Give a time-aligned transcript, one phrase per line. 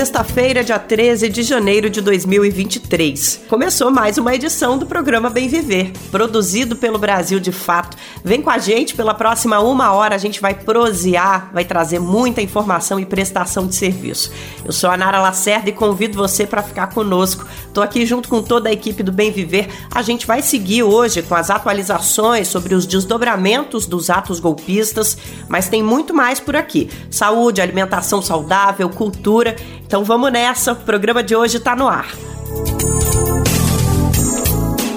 [0.00, 3.42] Sexta-feira, dia 13 de janeiro de 2023.
[3.46, 7.98] Começou mais uma edição do programa Bem Viver, produzido pelo Brasil de Fato.
[8.24, 12.40] Vem com a gente pela próxima uma hora, a gente vai prosear, vai trazer muita
[12.40, 14.32] informação e prestação de serviço.
[14.64, 17.46] Eu sou a Nara Lacerda e convido você para ficar conosco.
[17.74, 19.68] Tô aqui junto com toda a equipe do Bem Viver.
[19.90, 25.68] A gente vai seguir hoje com as atualizações sobre os desdobramentos dos atos golpistas, mas
[25.68, 29.54] tem muito mais por aqui: saúde, alimentação saudável, cultura
[29.90, 32.14] então vamos nessa, o programa de hoje está no ar.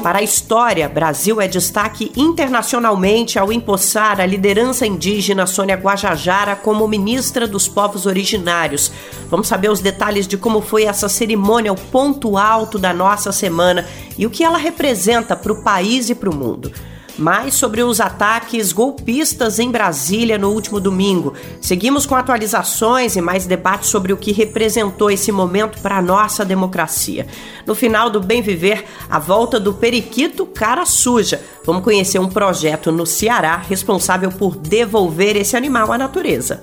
[0.03, 6.87] Para a história, Brasil é destaque internacionalmente ao empossar a liderança indígena Sônia Guajajara como
[6.87, 8.91] ministra dos povos originários.
[9.31, 13.87] Vamos saber os detalhes de como foi essa cerimônia, o ponto alto da nossa semana
[14.15, 16.71] e o que ela representa para o país e para o mundo.
[17.17, 21.33] Mais sobre os ataques golpistas em Brasília no último domingo.
[21.61, 26.43] Seguimos com atualizações e mais debates sobre o que representou esse momento para a nossa
[26.43, 27.27] democracia.
[27.65, 31.41] No final do Bem Viver, a volta do periquito cara suja.
[31.65, 36.59] Vamos conhecer um projeto no Ceará responsável por devolver esse animal à natureza.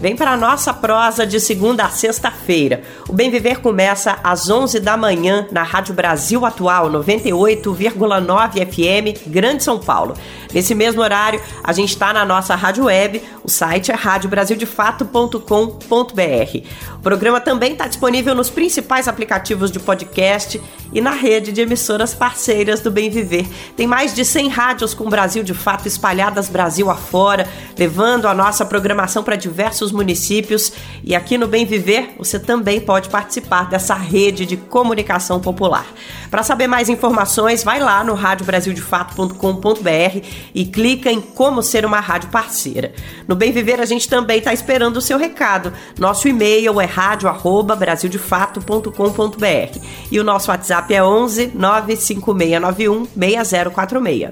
[0.00, 2.80] Vem para a nossa prosa de segunda a sexta-feira.
[3.06, 9.62] O Bem Viver começa às 11 da manhã na Rádio Brasil Atual 98,9 FM, Grande
[9.62, 10.16] São Paulo.
[10.54, 16.66] Nesse mesmo horário, a gente está na nossa rádio web, o site é radiobrasildefato.com.br.
[16.96, 20.60] O programa também está disponível nos principais aplicativos de podcast
[20.92, 23.46] e na rede de emissoras parceiras do Bem Viver.
[23.76, 27.46] Tem mais de 100 rádios com Brasil de Fato espalhadas Brasil afora,
[27.78, 30.72] levando a nossa programação para diversos municípios.
[31.02, 35.86] E aqui no Bem Viver, você também pode participar dessa rede de comunicação popular.
[36.30, 42.30] Para saber mais informações, vai lá no radiobrasildefato.com.br e clica em como ser uma rádio
[42.30, 42.92] parceira.
[43.26, 45.72] No Bem Viver, a gente também está esperando o seu recado.
[45.98, 49.78] Nosso e-mail é rádio@brasildefato.com.br
[50.10, 54.30] e o nosso WhatsApp é 11 95691 6046.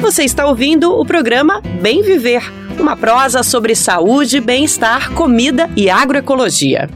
[0.00, 2.42] Você está ouvindo o programa Bem Viver,
[2.80, 6.88] uma prosa sobre saúde, bem-estar, comida e agroecologia.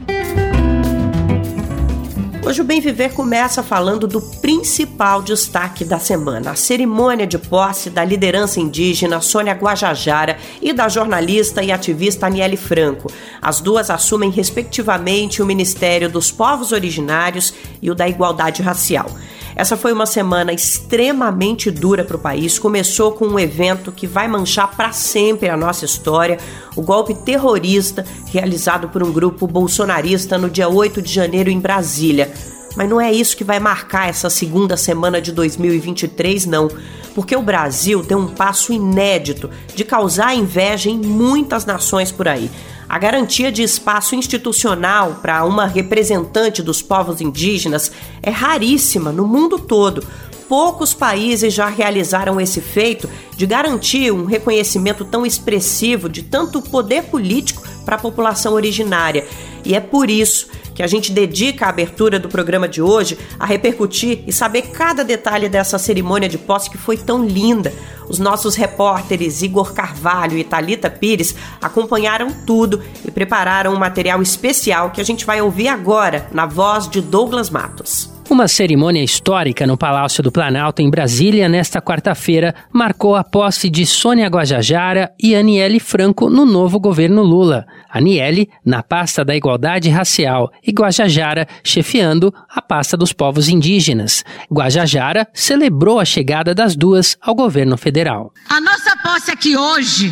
[2.45, 7.89] Hoje o Bem Viver começa falando do principal destaque da semana, a cerimônia de posse
[7.89, 13.11] da liderança indígena Sônia Guajajara e da jornalista e ativista Aniele Franco.
[13.41, 19.09] As duas assumem respectivamente o Ministério dos Povos Originários e o da Igualdade Racial.
[19.55, 22.57] Essa foi uma semana extremamente dura para o país.
[22.57, 26.37] Começou com um evento que vai manchar para sempre a nossa história:
[26.75, 32.31] o golpe terrorista realizado por um grupo bolsonarista no dia 8 de janeiro em Brasília.
[32.75, 36.69] Mas não é isso que vai marcar essa segunda semana de 2023, não.
[37.13, 42.49] Porque o Brasil deu um passo inédito de causar inveja em muitas nações por aí.
[42.89, 47.91] A garantia de espaço institucional para uma representante dos povos indígenas
[48.21, 50.05] é raríssima no mundo todo.
[50.49, 57.05] Poucos países já realizaram esse feito de garantir um reconhecimento tão expressivo de tanto poder
[57.05, 59.25] político para a população originária.
[59.65, 63.45] E é por isso que a gente dedica a abertura do programa de hoje a
[63.45, 67.73] repercutir e saber cada detalhe dessa cerimônia de posse que foi tão linda.
[68.09, 74.91] Os nossos repórteres Igor Carvalho e Talita Pires acompanharam tudo e prepararam um material especial
[74.91, 78.13] que a gente vai ouvir agora na voz de Douglas Matos.
[78.29, 83.85] Uma cerimônia histórica no Palácio do Planalto, em Brasília, nesta quarta-feira, marcou a posse de
[83.85, 87.65] Sônia Guajajara e Aniele Franco no novo governo Lula.
[87.93, 94.25] Aniele, na pasta da Igualdade Racial, e Guajajara, chefiando a pasta dos povos indígenas.
[94.51, 98.33] Guajajara celebrou a chegada das duas ao governo federal.
[98.49, 100.11] A nossa posse aqui hoje,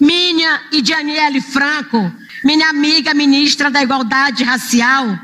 [0.00, 2.10] minha e de Aniele Franco,
[2.44, 5.16] minha amiga ministra da Igualdade Racial,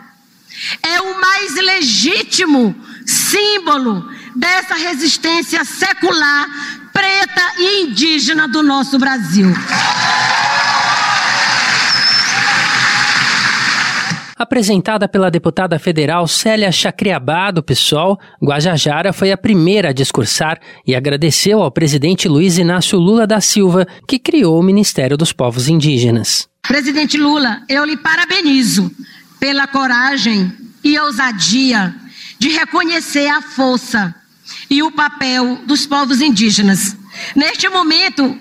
[0.83, 2.75] é o mais legítimo
[3.05, 6.47] símbolo dessa resistência secular,
[6.93, 9.53] preta e indígena do nosso Brasil.
[14.39, 20.95] Apresentada pela deputada federal Célia Chacriabá, do PSOL, Guajajara foi a primeira a discursar e
[20.95, 26.47] agradeceu ao presidente Luiz Inácio Lula da Silva, que criou o Ministério dos Povos Indígenas.
[26.61, 28.91] Presidente Lula, eu lhe parabenizo
[29.41, 30.53] pela coragem
[30.85, 31.95] e ousadia
[32.39, 34.15] de reconhecer a força
[34.69, 36.95] e o papel dos povos indígenas.
[37.35, 38.39] Neste momento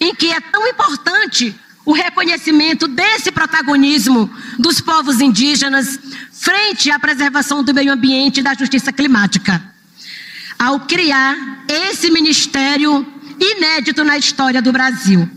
[0.00, 5.98] em que é tão importante o reconhecimento desse protagonismo dos povos indígenas
[6.32, 9.62] frente à preservação do meio ambiente e da justiça climática.
[10.58, 11.36] Ao criar
[11.68, 13.06] esse ministério
[13.38, 15.28] inédito na história do Brasil.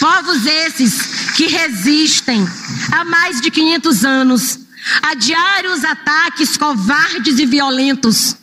[0.00, 2.46] Povos esses que resistem
[2.92, 4.58] há mais de 500 anos
[5.02, 8.36] a diários ataques covardes e violentos,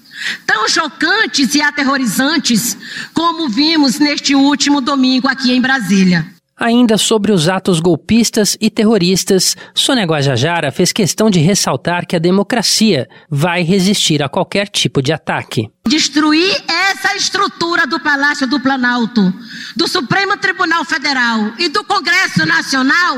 [0.45, 2.77] tão chocantes e aterrorizantes
[3.13, 6.32] como vimos neste último domingo aqui em Brasília.
[6.63, 12.19] Ainda sobre os atos golpistas e terroristas, Sônia Guajajara fez questão de ressaltar que a
[12.19, 15.69] democracia vai resistir a qualquer tipo de ataque.
[15.85, 19.33] Destruir essa estrutura do Palácio do Planalto,
[19.75, 23.17] do Supremo Tribunal Federal e do Congresso Nacional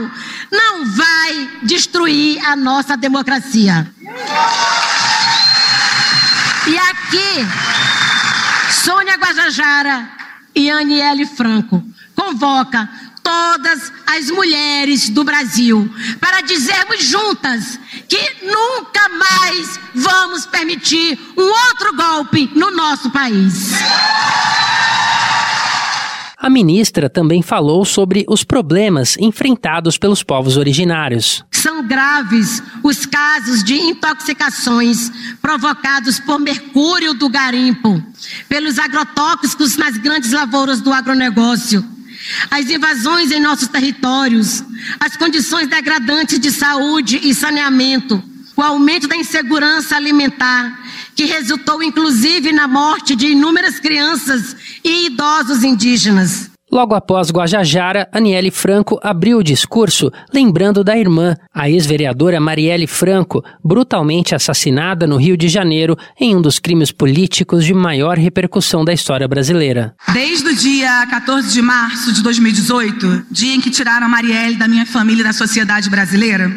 [0.51, 3.87] não vai destruir a nossa democracia.
[6.65, 7.47] E aqui,
[8.71, 10.09] Sônia Guajajara
[10.55, 11.83] e Aniele Franco
[12.15, 12.89] convoca
[13.25, 15.89] todas as mulheres do Brasil
[16.19, 23.71] para dizermos juntas que nunca mais vamos permitir um outro golpe no nosso país.
[26.37, 31.43] A ministra também falou sobre os problemas enfrentados pelos povos originários.
[31.49, 35.11] São graves os casos de intoxicações
[35.41, 37.99] provocados por mercúrio do garimpo,
[38.47, 41.94] pelos agrotóxicos nas grandes lavouras do agronegócio
[42.49, 44.63] as invasões em nossos territórios,
[44.99, 48.21] as condições degradantes de saúde e saneamento,
[48.55, 50.83] o aumento da insegurança alimentar,
[51.15, 56.54] que resultou inclusive na morte de inúmeras crianças e idosos indígenas.
[56.71, 63.43] Logo após Guajajara, Aniele Franco abriu o discurso lembrando da irmã, a ex-vereadora Marielle Franco,
[63.63, 68.91] brutalmente assassinada no Rio de Janeiro em um dos crimes políticos de maior repercussão da
[68.91, 69.95] história brasileira.
[70.11, 74.67] Desde o dia 14 de março de 2018, dia em que tiraram a Marielle da
[74.67, 76.51] minha família e da sociedade brasileira,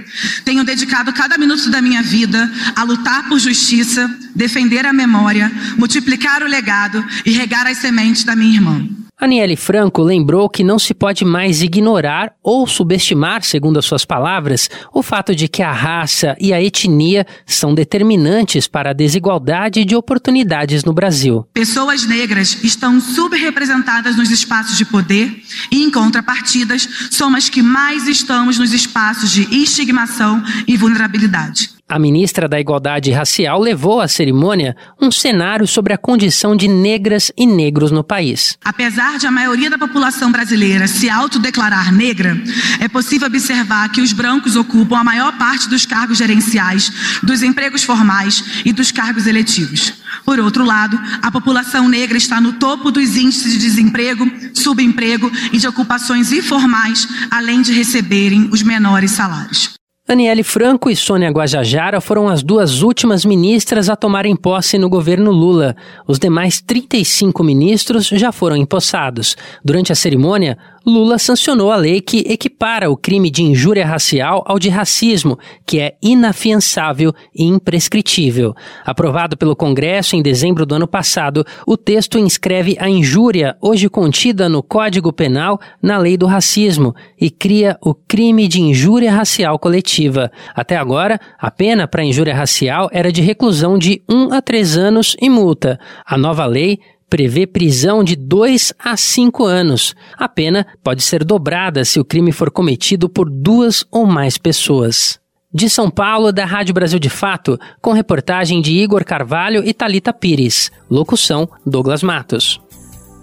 [0.44, 6.43] tenho dedicado cada minuto da minha vida a lutar por justiça, defender a memória, multiplicar
[6.43, 8.88] o legado e regar as sementes da minha irmã.
[9.20, 14.70] Aniele Franco lembrou que não se pode mais ignorar ou subestimar, segundo as suas palavras,
[14.93, 19.97] o fato de que a raça e a etnia são determinantes para a desigualdade de
[19.97, 21.44] oportunidades no Brasil.
[21.53, 25.43] Pessoas negras estão subrepresentadas nos espaços de poder
[25.73, 31.77] e, em contrapartidas, somos as que mais estamos nos espaços de estigmação e vulnerabilidade.
[31.90, 37.32] A ministra da Igualdade Racial levou à cerimônia um cenário sobre a condição de negras
[37.35, 38.58] e negros no país.
[38.62, 42.37] Apesar de a maioria da população brasileira se autodeclarar negra,
[42.79, 46.93] é possível observar que os brancos ocupam a maior parte dos cargos gerenciais,
[47.23, 49.94] dos empregos formais e dos cargos eletivos.
[50.26, 55.56] Por outro lado, a população negra está no topo dos índices de desemprego, subemprego e
[55.56, 59.77] de ocupações informais, além de receberem os menores salários.
[60.10, 65.31] Aniele Franco e Sônia Guajajara foram as duas últimas ministras a tomarem posse no governo
[65.31, 65.76] Lula.
[66.06, 69.37] Os demais 35 ministros já foram empossados.
[69.62, 70.56] Durante a cerimônia,
[70.88, 75.79] Lula sancionou a lei que equipara o crime de injúria racial ao de racismo, que
[75.79, 78.55] é inafiançável e imprescritível.
[78.85, 84.49] Aprovado pelo Congresso em dezembro do ano passado, o texto inscreve a injúria, hoje contida
[84.49, 90.30] no Código Penal, na lei do racismo e cria o crime de injúria racial coletiva.
[90.54, 95.16] Até agora, a pena para injúria racial era de reclusão de 1 a 3 anos
[95.21, 95.78] e multa.
[96.07, 96.78] A nova lei
[97.09, 99.95] prevê prisão de 2 a 5 anos.
[100.17, 105.19] A pena pode ser dobrada se o crime for cometido por duas ou mais pessoas.
[105.53, 110.12] De São Paulo, da Rádio Brasil de Fato, com reportagem de Igor Carvalho e Talita
[110.12, 110.71] Pires.
[110.91, 112.61] Locução: Douglas Matos.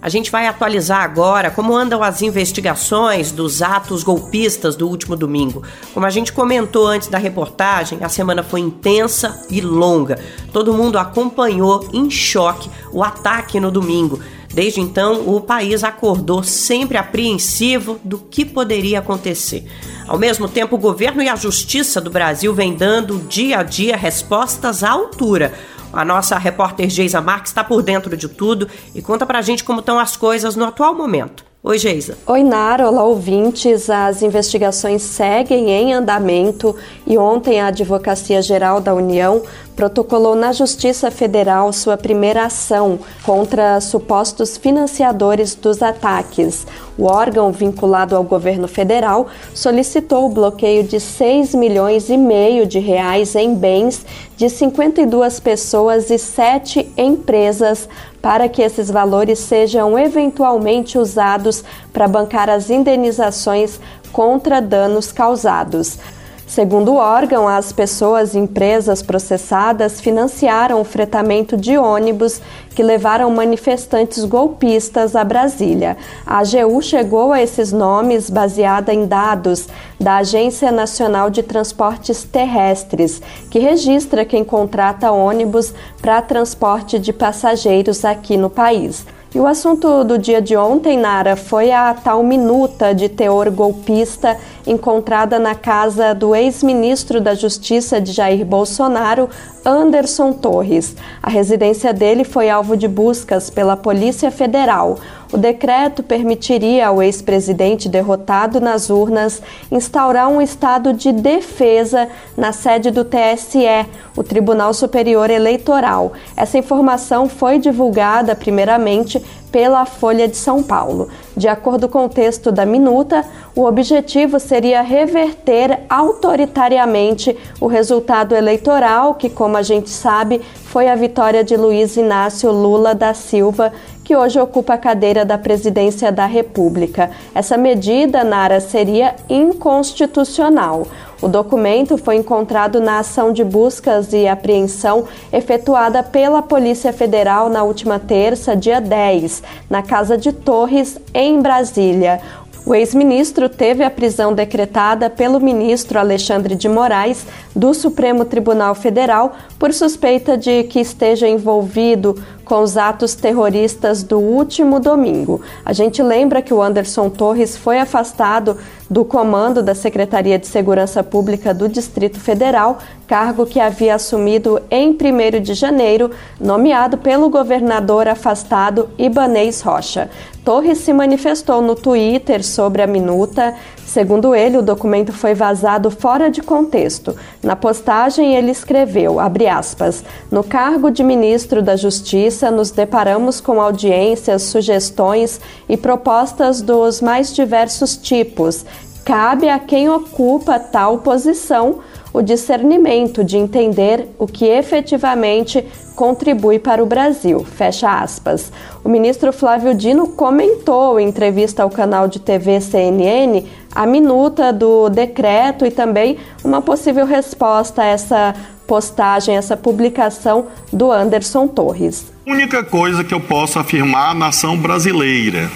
[0.06, 5.64] A gente vai atualizar agora como andam as investigações dos atos golpistas do último domingo.
[5.92, 10.16] Como a gente comentou antes da reportagem, a semana foi intensa e longa.
[10.52, 14.20] Todo mundo acompanhou em choque o ataque no domingo.
[14.54, 19.66] Desde então, o país acordou sempre apreensivo do que poderia acontecer.
[20.06, 23.96] Ao mesmo tempo, o governo e a justiça do Brasil vêm dando dia a dia
[23.96, 25.52] respostas à altura
[25.92, 29.80] a nossa repórter Geisa Marques está por dentro de tudo e conta pra gente como
[29.80, 31.45] estão as coisas no atual momento.
[31.68, 32.16] Oi, Geisa.
[32.28, 32.88] Oi, Nara.
[32.88, 33.90] Olá, ouvintes.
[33.90, 39.42] As investigações seguem em andamento e ontem a Advocacia Geral da União
[39.74, 46.64] protocolou na Justiça Federal sua primeira ação contra supostos financiadores dos ataques.
[46.96, 52.78] O órgão vinculado ao governo federal solicitou o bloqueio de 6 milhões e meio de
[52.78, 54.06] reais em bens
[54.36, 57.88] de 52 pessoas e 7 empresas
[58.26, 63.78] para que esses valores sejam eventualmente usados para bancar as indenizações
[64.10, 65.96] contra danos causados.
[66.46, 73.28] Segundo o órgão, as pessoas e empresas processadas financiaram o fretamento de ônibus que levaram
[73.30, 75.96] manifestantes golpistas a Brasília.
[76.24, 83.20] A AGU chegou a esses nomes baseada em dados da Agência Nacional de Transportes Terrestres,
[83.50, 89.04] que registra quem contrata ônibus para transporte de passageiros aqui no país.
[89.36, 94.34] E o assunto do dia de ontem, Nara, foi a tal minuta de teor golpista
[94.66, 99.28] encontrada na casa do ex-ministro da Justiça de Jair Bolsonaro,
[99.66, 100.94] Anderson Torres.
[101.20, 104.96] A residência dele foi alvo de buscas pela Polícia Federal.
[105.32, 109.42] O decreto permitiria ao ex-presidente derrotado nas urnas
[109.72, 116.12] instaurar um estado de defesa na sede do TSE, o Tribunal Superior Eleitoral.
[116.36, 121.08] Essa informação foi divulgada primeiramente pela Folha de São Paulo.
[121.36, 123.24] De acordo com o texto da minuta,
[123.54, 130.94] o objetivo seria reverter autoritariamente o resultado eleitoral, que, como a gente sabe, foi a
[130.94, 133.72] vitória de Luiz Inácio Lula da Silva,
[134.04, 137.10] que hoje ocupa a cadeira da presidência da República.
[137.34, 140.86] Essa medida, Nara, seria inconstitucional.
[141.20, 147.62] O documento foi encontrado na ação de buscas e apreensão efetuada pela Polícia Federal na
[147.62, 152.20] última terça, dia 10, na Casa de Torres, em Brasília.
[152.66, 159.36] O ex-ministro teve a prisão decretada pelo ministro Alexandre de Moraes do Supremo Tribunal Federal
[159.56, 165.42] por suspeita de que esteja envolvido com os atos terroristas do último domingo.
[165.64, 168.56] A gente lembra que o Anderson Torres foi afastado
[168.88, 174.90] do comando da Secretaria de Segurança Pública do Distrito Federal, cargo que havia assumido em
[174.90, 180.08] 1 de janeiro, nomeado pelo governador afastado Ibanês Rocha.
[180.44, 183.56] Torres se manifestou no Twitter sobre a minuta.
[183.86, 187.14] Segundo ele, o documento foi vazado fora de contexto.
[187.40, 194.42] Na postagem, ele escreveu, aspas, no cargo de ministro da Justiça, nos deparamos com audiências,
[194.42, 198.66] sugestões e propostas dos mais diversos tipos.
[199.04, 201.78] Cabe a quem ocupa tal posição
[202.16, 205.62] o discernimento de entender o que efetivamente
[205.94, 207.44] contribui para o Brasil.
[207.44, 208.50] Fecha aspas.
[208.82, 213.44] O ministro Flávio Dino comentou em entrevista ao canal de TV CNN
[213.74, 218.34] a minuta do decreto e também uma possível resposta a essa
[218.66, 222.06] postagem, essa publicação do Anderson Torres.
[222.26, 225.50] A única coisa que eu posso afirmar à nação brasileira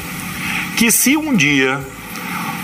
[0.76, 1.80] que se um dia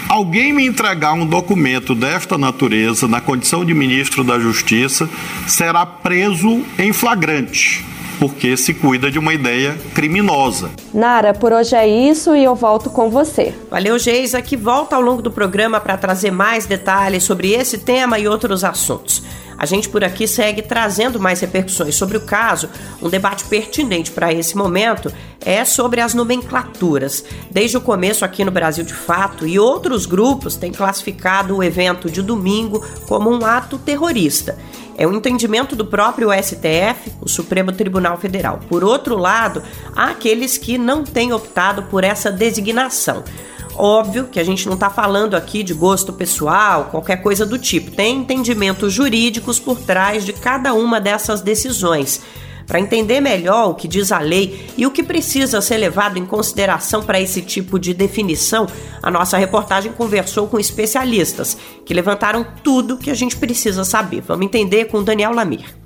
[0.09, 5.09] alguém me entregar um documento desta natureza, na condição de ministro da Justiça,
[5.47, 7.85] será preso em flagrante
[8.19, 10.71] porque se cuida de uma ideia criminosa.
[10.93, 13.55] Nara, por hoje é isso e eu volto com você.
[13.71, 18.19] Valeu, Geisa, que volta ao longo do programa para trazer mais detalhes sobre esse tema
[18.19, 19.23] e outros assuntos.
[19.59, 22.69] A gente por aqui segue trazendo mais repercussões sobre o caso.
[23.01, 27.25] Um debate pertinente para esse momento é sobre as nomenclaturas.
[27.51, 32.11] Desde o começo aqui no Brasil de Fato e outros grupos têm classificado o evento
[32.11, 34.59] de domingo como um ato terrorista.
[34.99, 38.61] É o um entendimento do próprio STF, o Supremo Tribunal Federal.
[38.69, 39.63] Por outro lado,
[39.95, 43.23] há aqueles que não têm optado por essa designação.
[43.79, 47.91] Óbvio que a gente não está falando aqui de gosto pessoal, qualquer coisa do tipo.
[47.91, 52.23] Tem entendimentos jurídicos por trás de cada uma dessas decisões.
[52.67, 56.27] Para entender melhor o que diz a lei e o que precisa ser levado em
[56.27, 58.67] consideração para esse tipo de definição,
[59.03, 64.23] a nossa reportagem conversou com especialistas que levantaram tudo que a gente precisa saber.
[64.23, 65.77] Vamos entender com Daniel Lamir.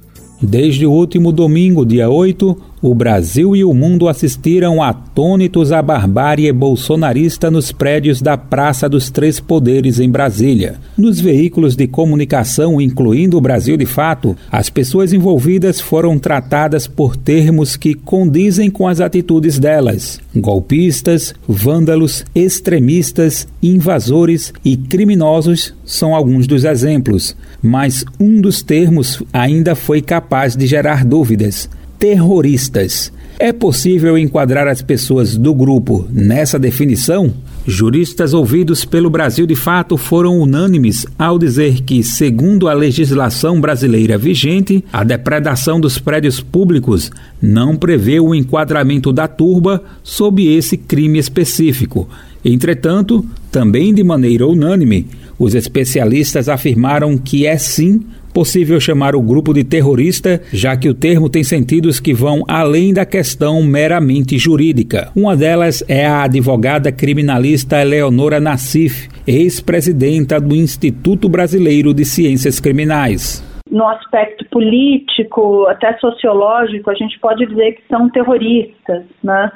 [0.40, 6.50] Desde o último domingo, dia 8, o Brasil e o mundo assistiram atônitos à barbárie
[6.50, 10.76] bolsonarista nos prédios da Praça dos Três Poderes em Brasília.
[10.96, 17.16] Nos veículos de comunicação, incluindo o Brasil de Fato, as pessoas envolvidas foram tratadas por
[17.16, 26.46] termos que condizem com as atitudes delas: golpistas, vândalos, extremistas, invasores e criminosos são alguns
[26.46, 27.36] dos exemplos.
[27.62, 31.68] Mas um dos termos ainda foi capaz de gerar dúvidas
[32.00, 33.12] terroristas.
[33.38, 37.32] É possível enquadrar as pessoas do grupo nessa definição?
[37.66, 44.16] Juristas ouvidos pelo Brasil de Fato foram unânimes ao dizer que, segundo a legislação brasileira
[44.16, 51.18] vigente, a depredação dos prédios públicos não prevê o enquadramento da turba sob esse crime
[51.18, 52.08] específico.
[52.42, 55.06] Entretanto, também de maneira unânime,
[55.38, 58.00] os especialistas afirmaram que é sim
[58.32, 62.92] possível chamar o grupo de terrorista, já que o termo tem sentidos que vão além
[62.92, 65.10] da questão meramente jurídica.
[65.14, 73.48] Uma delas é a advogada criminalista Eleonora Nassif, ex-presidenta do Instituto Brasileiro de Ciências Criminais
[73.70, 79.04] no aspecto político, até sociológico, a gente pode dizer que são terroristas.
[79.22, 79.52] Né?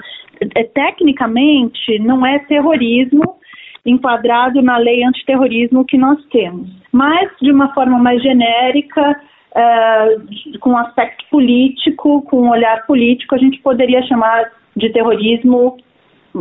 [0.55, 3.37] É, tecnicamente, não é terrorismo
[3.85, 9.21] enquadrado na lei antiterrorismo que nós temos, mas de uma forma mais genérica,
[9.55, 10.17] é,
[10.61, 15.77] com aspecto político, com um olhar político, a gente poderia chamar de terrorismo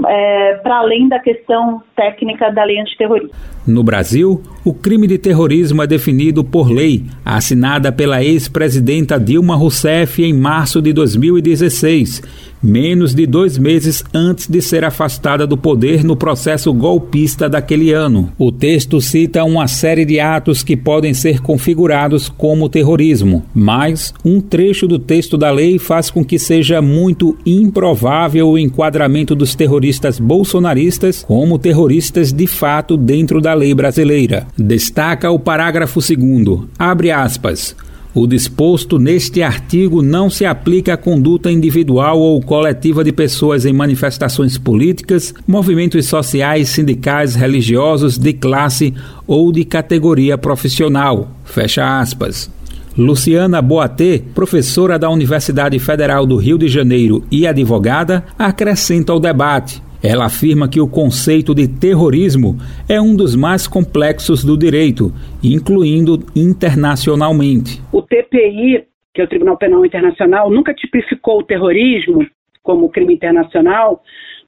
[0.07, 3.29] é, para além da questão técnica da lei antiterrorismo.
[3.67, 10.23] No Brasil, o crime de terrorismo é definido por lei, assinada pela ex-presidenta Dilma Rousseff
[10.23, 16.15] em março de 2016, menos de dois meses antes de ser afastada do poder no
[16.15, 18.31] processo golpista daquele ano.
[18.39, 24.39] O texto cita uma série de atos que podem ser configurados como terrorismo, mas um
[24.39, 30.17] trecho do texto da lei faz com que seja muito improvável o enquadramento dos terroristas
[30.17, 34.47] bolsonaristas como terroristas de fato dentro da lei brasileira.
[34.57, 37.75] Destaca o parágrafo 2 abre aspas.
[38.15, 43.73] O disposto neste artigo não se aplica à conduta individual ou coletiva de pessoas em
[43.73, 48.93] manifestações políticas, movimentos sociais, sindicais, religiosos, de classe
[49.25, 51.31] ou de categoria profissional.
[51.43, 52.51] Fecha aspas.
[52.95, 59.81] Luciana Boatê, professora da Universidade Federal do Rio de Janeiro e advogada, acrescenta ao debate.
[60.03, 62.57] Ela afirma que o conceito de terrorismo
[62.89, 67.81] é um dos mais complexos do direito, incluindo internacionalmente.
[67.89, 68.83] O TPI,
[69.13, 72.27] que é o Tribunal Penal Internacional, nunca tipificou o terrorismo
[72.61, 74.03] como crime internacional,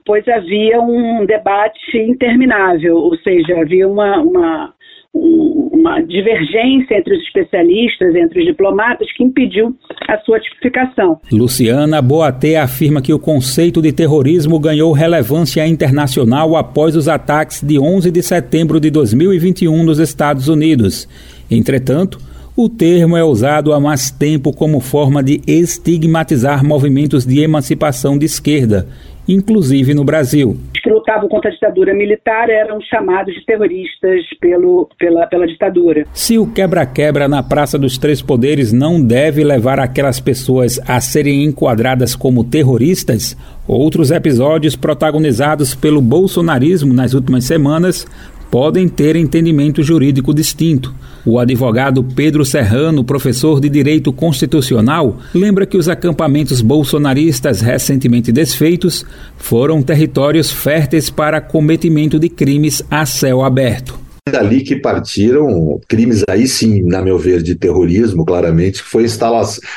[0.06, 4.75] pois havia um debate interminável, ou seja, havia uma, uma
[5.16, 9.76] uma divergência entre os especialistas, entre os diplomatas, que impediu
[10.08, 11.20] a sua tipificação.
[11.32, 17.80] Luciana Boatê afirma que o conceito de terrorismo ganhou relevância internacional após os ataques de
[17.80, 21.08] 11 de setembro de 2021 nos Estados Unidos.
[21.50, 22.20] Entretanto,
[22.58, 28.26] o termo é usado há mais tempo como forma de estigmatizar movimentos de emancipação de
[28.26, 28.88] esquerda,
[29.28, 35.26] inclusive no Brasil que lutavam contra a ditadura militar eram chamados de terroristas pelo, pela,
[35.26, 36.06] pela ditadura.
[36.14, 41.44] Se o quebra-quebra na Praça dos Três Poderes não deve levar aquelas pessoas a serem
[41.44, 43.36] enquadradas como terroristas,
[43.68, 48.06] outros episódios protagonizados pelo bolsonarismo nas últimas semanas
[48.50, 50.94] podem ter entendimento jurídico distinto.
[51.26, 59.06] O advogado Pedro Serrano, professor de Direito Constitucional, lembra que os acampamentos bolsonaristas recentemente desfeitos
[59.38, 66.48] foram territórios férteis para cometimento de crimes a céu aberto dali que partiram crimes aí
[66.48, 69.06] sim, na meu ver, de terrorismo, claramente, que foi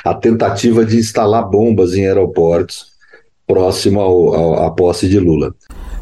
[0.04, 2.86] a tentativa de instalar bombas em aeroportos
[3.46, 5.54] próximo ao, ao, à posse de Lula.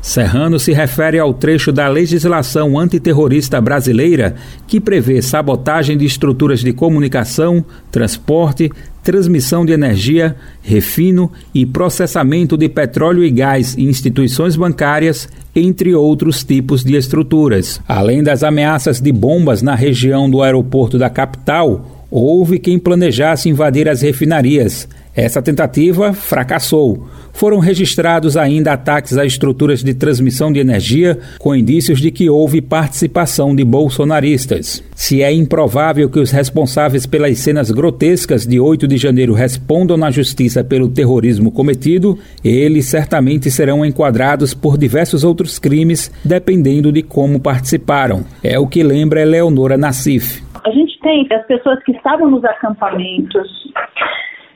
[0.06, 6.72] Serrano se refere ao trecho da legislação antiterrorista brasileira que prevê sabotagem de estruturas de
[6.72, 8.70] comunicação, transporte,
[9.02, 16.44] transmissão de energia, refino e processamento de petróleo e gás em instituições bancárias, entre outros
[16.44, 17.80] tipos de estruturas.
[17.88, 23.88] Além das ameaças de bombas na região do aeroporto da capital, houve quem planejasse invadir
[23.88, 24.88] as refinarias.
[25.16, 32.00] Essa tentativa fracassou foram registrados ainda ataques a estruturas de transmissão de energia, com indícios
[32.00, 34.82] de que houve participação de bolsonaristas.
[34.94, 40.10] Se é improvável que os responsáveis pelas cenas grotescas de 8 de janeiro respondam na
[40.10, 47.40] justiça pelo terrorismo cometido, eles certamente serão enquadrados por diversos outros crimes, dependendo de como
[47.40, 48.24] participaram.
[48.42, 50.42] É o que lembra Eleonora Nassif.
[50.64, 53.46] A gente tem as pessoas que estavam nos acampamentos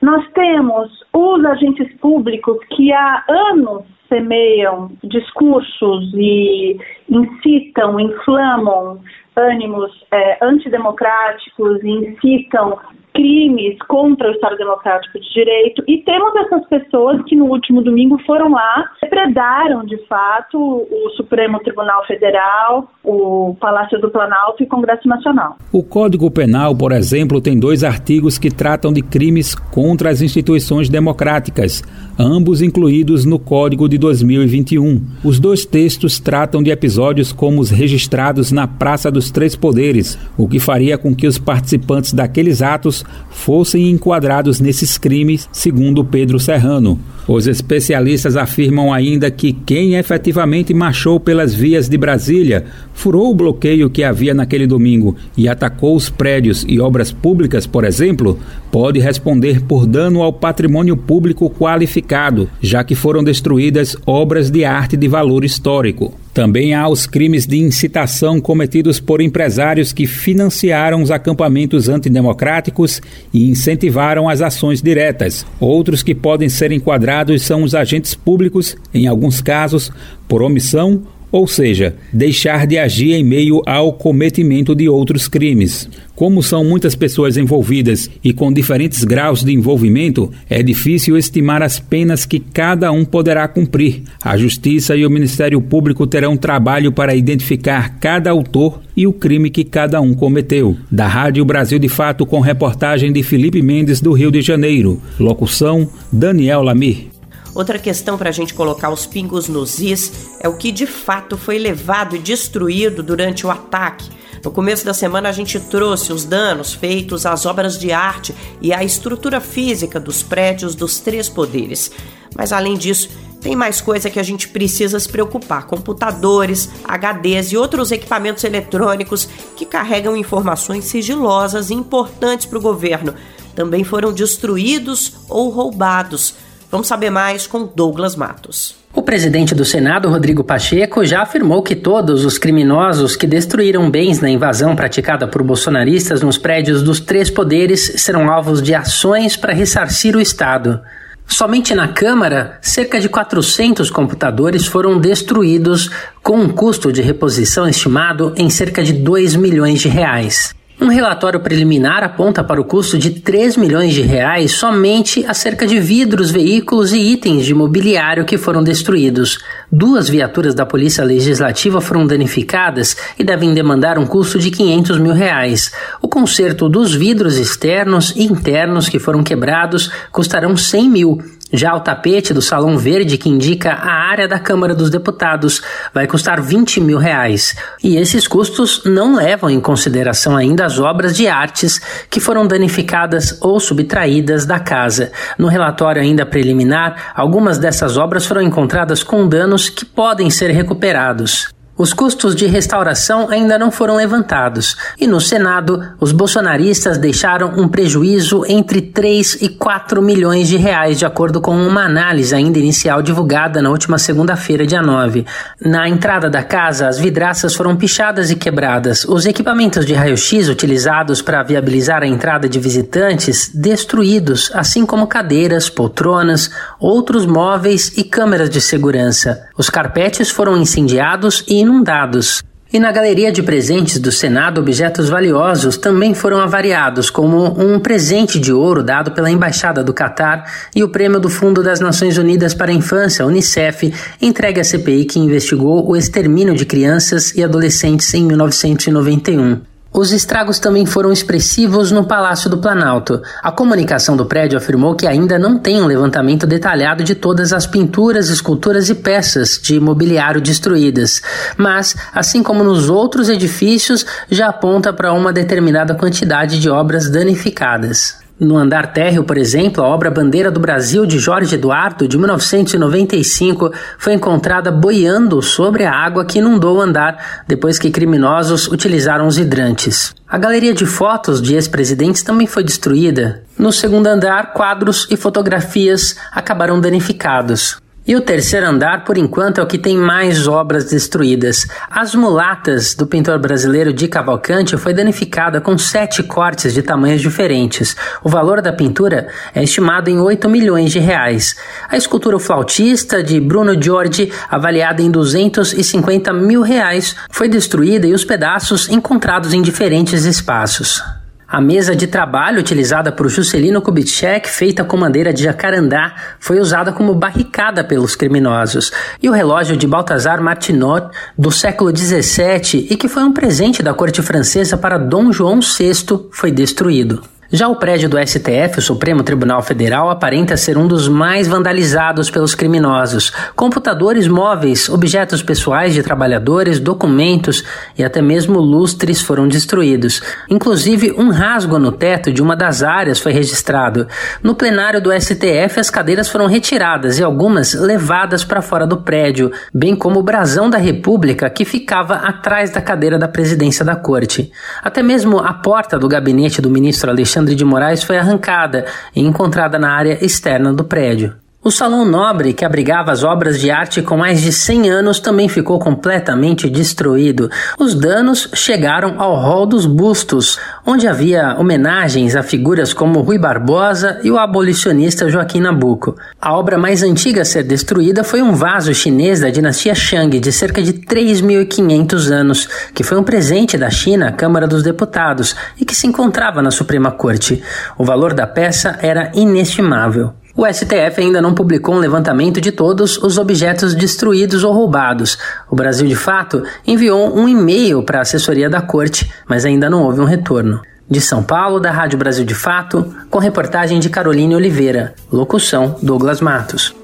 [0.03, 9.01] nós temos os agentes públicos que há anos semeiam discursos e incitam, inflamam
[9.37, 12.79] ânimos é, antidemocráticos, incitam
[13.12, 18.18] crimes contra o Estado Democrático de Direito e temos essas pessoas que no último domingo
[18.27, 24.68] foram lá, depredaram de fato o Supremo Tribunal Federal, o Palácio do Planalto e o
[24.68, 25.57] Congresso Nacional.
[25.73, 30.88] O Código Penal, por exemplo, tem dois artigos que tratam de crimes contra as instituições
[30.88, 31.83] democráticas,
[32.21, 35.01] ambos incluídos no Código de 2021.
[35.25, 40.47] Os dois textos tratam de episódios como os registrados na Praça dos Três Poderes, o
[40.47, 46.99] que faria com que os participantes daqueles atos fossem enquadrados nesses crimes, segundo Pedro Serrano.
[47.27, 52.65] Os especialistas afirmam ainda que quem efetivamente marchou pelas vias de Brasília,
[53.01, 57.83] furou o bloqueio que havia naquele domingo e atacou os prédios e obras públicas, por
[57.83, 58.39] exemplo,
[58.71, 64.99] pode responder por dano ao patrimônio público qualificado, já que foram destruídas obras de arte
[64.99, 66.13] de valor histórico.
[66.35, 73.01] Também há os crimes de incitação cometidos por empresários que financiaram os acampamentos antidemocráticos
[73.33, 75.47] e incentivaram as ações diretas.
[75.59, 79.91] Outros que podem ser enquadrados são os agentes públicos, em alguns casos,
[80.29, 85.88] por omissão ou seja, deixar de agir em meio ao cometimento de outros crimes.
[86.14, 91.79] Como são muitas pessoas envolvidas e com diferentes graus de envolvimento, é difícil estimar as
[91.79, 94.03] penas que cada um poderá cumprir.
[94.23, 99.49] A Justiça e o Ministério Público terão trabalho para identificar cada autor e o crime
[99.49, 100.77] que cada um cometeu.
[100.90, 105.01] Da Rádio Brasil de Fato, com reportagem de Felipe Mendes, do Rio de Janeiro.
[105.19, 107.10] Locução: Daniel Lamir.
[107.55, 111.37] Outra questão para a gente colocar os pingos nos is é o que de fato
[111.37, 114.09] foi levado e destruído durante o ataque.
[114.45, 118.73] No começo da semana a gente trouxe os danos feitos às obras de arte e
[118.73, 121.91] à estrutura física dos prédios dos três poderes.
[122.35, 123.11] Mas além disso,
[123.41, 129.29] tem mais coisa que a gente precisa se preocupar: computadores, HDs e outros equipamentos eletrônicos
[129.57, 133.15] que carregam informações sigilosas e importantes para o governo.
[133.55, 136.35] Também foram destruídos ou roubados.
[136.71, 138.77] Vamos saber mais com Douglas Matos.
[138.95, 144.21] O presidente do Senado, Rodrigo Pacheco, já afirmou que todos os criminosos que destruíram bens
[144.21, 149.53] na invasão praticada por bolsonaristas nos prédios dos três poderes serão alvos de ações para
[149.53, 150.81] ressarcir o Estado.
[151.27, 155.91] Somente na Câmara, cerca de 400 computadores foram destruídos,
[156.23, 160.55] com um custo de reposição estimado em cerca de 2 milhões de reais.
[160.83, 165.79] Um relatório preliminar aponta para o custo de 3 milhões de reais somente acerca de
[165.79, 169.38] vidros, veículos e itens de mobiliário que foram destruídos.
[169.71, 175.12] Duas viaturas da Polícia Legislativa foram danificadas e devem demandar um custo de 500 mil
[175.12, 175.71] reais.
[176.01, 181.19] O conserto dos vidros externos e internos que foram quebrados custarão 100 mil
[181.53, 186.07] já o tapete do Salão Verde, que indica a área da Câmara dos Deputados, vai
[186.07, 187.57] custar 20 mil reais.
[187.83, 193.39] E esses custos não levam em consideração ainda as obras de artes que foram danificadas
[193.41, 195.13] ou subtraídas da casa.
[195.39, 201.49] No relatório ainda preliminar, algumas dessas obras foram encontradas com danos que podem ser recuperados.
[201.81, 207.66] Os custos de restauração ainda não foram levantados e no Senado os bolsonaristas deixaram um
[207.66, 213.01] prejuízo entre 3 e 4 milhões de reais, de acordo com uma análise ainda inicial
[213.01, 215.25] divulgada na última segunda-feira, dia 9.
[215.59, 221.23] Na entrada da casa, as vidraças foram pichadas e quebradas, os equipamentos de raio-x utilizados
[221.23, 228.51] para viabilizar a entrada de visitantes destruídos, assim como cadeiras, poltronas, outros móveis e câmeras
[228.51, 229.49] de segurança.
[229.57, 232.43] Os carpetes foram incendiados e inundados.
[232.73, 238.39] E na galeria de presentes do Senado, objetos valiosos também foram avariados, como um presente
[238.39, 242.55] de ouro dado pela Embaixada do Catar e o prêmio do Fundo das Nações Unidas
[242.55, 248.15] para a Infância, Unicef, entregue à CPI que investigou o extermínio de crianças e adolescentes
[248.15, 249.70] em 1991.
[249.92, 253.20] Os estragos também foram expressivos no Palácio do Planalto.
[253.42, 257.66] A comunicação do prédio afirmou que ainda não tem um levantamento detalhado de todas as
[257.66, 261.20] pinturas, esculturas e peças de mobiliário destruídas,
[261.57, 268.20] mas, assim como nos outros edifícios, já aponta para uma determinada quantidade de obras danificadas.
[268.40, 273.70] No andar térreo, por exemplo, a obra Bandeira do Brasil de Jorge Eduardo, de 1995,
[273.98, 279.37] foi encontrada boiando sobre a água que inundou o andar depois que criminosos utilizaram os
[279.37, 280.14] hidrantes.
[280.26, 283.42] A galeria de fotos de ex-presidentes também foi destruída.
[283.59, 287.80] No segundo andar, quadros e fotografias acabaram danificados.
[288.07, 291.67] E o terceiro andar, por enquanto, é o que tem mais obras destruídas.
[291.91, 297.95] As mulatas do pintor brasileiro Di Cavalcante foi danificada com sete cortes de tamanhos diferentes.
[298.25, 301.55] O valor da pintura é estimado em 8 milhões de reais.
[301.89, 308.15] A escultura o Flautista de Bruno Giorgi, avaliada em 250 mil reais, foi destruída e
[308.15, 311.20] os pedaços encontrados em diferentes espaços.
[311.53, 316.93] A mesa de trabalho utilizada por Juscelino Kubitschek, feita com madeira de jacarandá, foi usada
[316.93, 318.93] como barricada pelos criminosos.
[319.21, 323.93] E o relógio de Balthazar Martinot, do século XVII, e que foi um presente da
[323.93, 327.21] corte francesa para Dom João VI, foi destruído.
[327.53, 332.31] Já o prédio do STF, o Supremo Tribunal Federal, aparenta ser um dos mais vandalizados
[332.31, 333.33] pelos criminosos.
[333.57, 337.65] Computadores móveis, objetos pessoais de trabalhadores, documentos
[337.99, 340.23] e até mesmo lustres foram destruídos.
[340.49, 344.07] Inclusive, um rasgo no teto de uma das áreas foi registrado.
[344.45, 349.51] No plenário do STF, as cadeiras foram retiradas e algumas levadas para fora do prédio,
[349.75, 354.53] bem como o brasão da República que ficava atrás da cadeira da presidência da corte.
[354.85, 358.85] Até mesmo a porta do gabinete do ministro Alexandre Alexandre de Moraes foi arrancada
[359.16, 361.39] e encontrada na área externa do prédio.
[361.62, 365.46] O Salão Nobre, que abrigava as obras de arte com mais de 100 anos, também
[365.46, 367.51] ficou completamente destruído.
[367.79, 374.18] Os danos chegaram ao Hall dos Bustos, onde havia homenagens a figuras como Rui Barbosa
[374.25, 376.16] e o abolicionista Joaquim Nabuco.
[376.40, 380.53] A obra mais antiga a ser destruída foi um vaso chinês da dinastia Shang, de
[380.53, 385.85] cerca de 3.500 anos, que foi um presente da China à Câmara dos Deputados e
[385.85, 387.62] que se encontrava na Suprema Corte.
[387.99, 390.39] O valor da peça era inestimável.
[390.57, 395.39] O STF ainda não publicou um levantamento de todos os objetos destruídos ou roubados.
[395.71, 400.03] O Brasil, de fato, enviou um e-mail para a assessoria da corte, mas ainda não
[400.03, 400.81] houve um retorno.
[401.09, 405.15] De São Paulo, da Rádio Brasil de Fato, com reportagem de Caroline Oliveira.
[405.33, 407.00] Locução: Douglas Matos.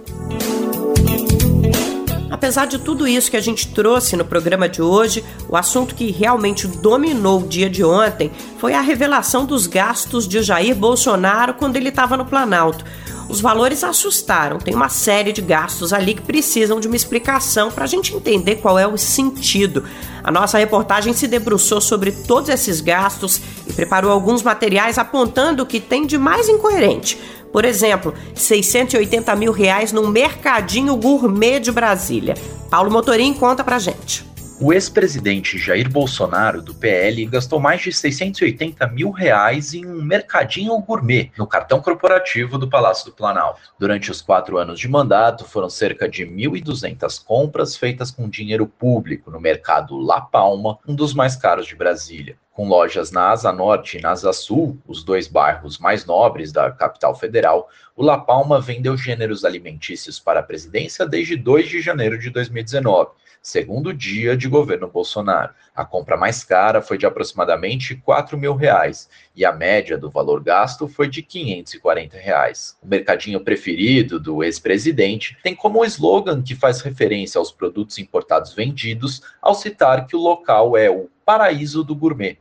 [2.37, 6.11] Apesar de tudo isso que a gente trouxe no programa de hoje, o assunto que
[6.11, 11.77] realmente dominou o dia de ontem foi a revelação dos gastos de Jair Bolsonaro quando
[11.77, 12.85] ele estava no Planalto.
[13.27, 17.85] Os valores assustaram, tem uma série de gastos ali que precisam de uma explicação para
[17.85, 19.85] a gente entender qual é o sentido.
[20.23, 25.67] A nossa reportagem se debruçou sobre todos esses gastos e preparou alguns materiais apontando o
[25.67, 27.19] que tem de mais incoerente.
[27.57, 32.35] Por exemplo, 680 mil reais num mercadinho gourmet de Brasília.
[32.69, 34.27] Paulo Motorim conta pra gente.
[34.59, 40.79] O ex-presidente Jair Bolsonaro, do PL, gastou mais de 680 mil reais em um mercadinho
[40.81, 43.61] gourmet no cartão corporativo do Palácio do Planalto.
[43.79, 49.31] Durante os quatro anos de mandato, foram cerca de 1.200 compras feitas com dinheiro público
[49.31, 52.39] no mercado La Palma, um dos mais caros de Brasília.
[52.51, 56.71] Com lojas na Asa Norte e na Asa Sul, os dois bairros mais nobres da
[56.71, 62.19] capital federal, o La Palma vendeu gêneros alimentícios para a presidência desde 2 de janeiro
[62.19, 63.11] de 2019
[63.47, 65.55] segundo dia de governo Bolsonaro.
[65.73, 70.43] A compra mais cara foi de aproximadamente 4 mil reais e a média do valor
[70.43, 72.77] gasto foi de 540 reais.
[72.83, 79.23] O mercadinho preferido do ex-presidente tem como slogan que faz referência aos produtos importados vendidos
[79.41, 82.39] ao citar que o local é o paraíso do gourmet.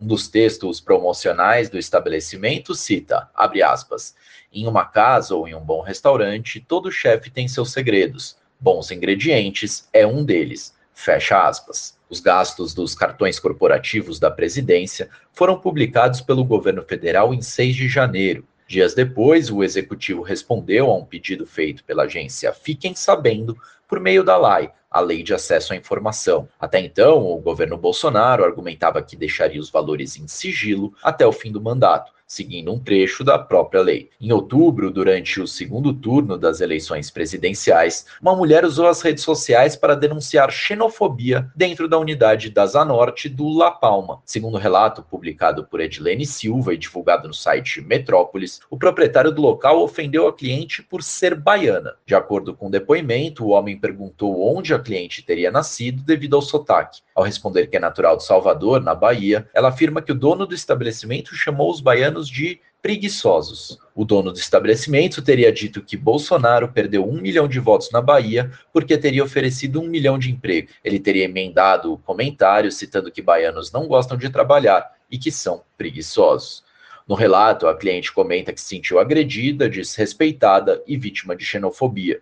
[0.00, 4.14] Um dos textos promocionais do estabelecimento cita, abre aspas,
[4.50, 9.88] em uma casa ou em um bom restaurante, todo chefe tem seus segredos Bons ingredientes
[9.92, 10.74] é um deles.
[10.94, 11.98] Fecha aspas.
[12.08, 17.88] Os gastos dos cartões corporativos da presidência foram publicados pelo governo federal em 6 de
[17.88, 18.46] janeiro.
[18.66, 24.24] Dias depois, o executivo respondeu a um pedido feito pela agência Fiquem Sabendo por meio
[24.24, 26.48] da LAI, a Lei de Acesso à Informação.
[26.58, 31.52] Até então, o governo Bolsonaro argumentava que deixaria os valores em sigilo até o fim
[31.52, 34.10] do mandato seguindo um trecho da própria lei.
[34.20, 39.76] Em outubro, durante o segundo turno das eleições presidenciais, uma mulher usou as redes sociais
[39.76, 44.20] para denunciar xenofobia dentro da unidade da Zanorte do La Palma.
[44.24, 49.40] Segundo o relato publicado por Edilene Silva e divulgado no site Metrópolis, o proprietário do
[49.42, 51.94] local ofendeu a cliente por ser baiana.
[52.04, 56.42] De acordo com o depoimento, o homem perguntou onde a cliente teria nascido devido ao
[56.42, 57.00] sotaque.
[57.14, 60.54] Ao responder que é natural de Salvador, na Bahia, ela afirma que o dono do
[60.54, 63.78] estabelecimento chamou os baianos de preguiçosos.
[63.96, 68.50] O dono do estabelecimento teria dito que Bolsonaro perdeu um milhão de votos na Bahia
[68.72, 70.68] porque teria oferecido um milhão de emprego.
[70.84, 75.64] Ele teria emendado o comentário citando que baianos não gostam de trabalhar e que são
[75.76, 76.64] preguiçosos.
[77.08, 82.20] No relato, a cliente comenta que se sentiu agredida, desrespeitada e vítima de xenofobia.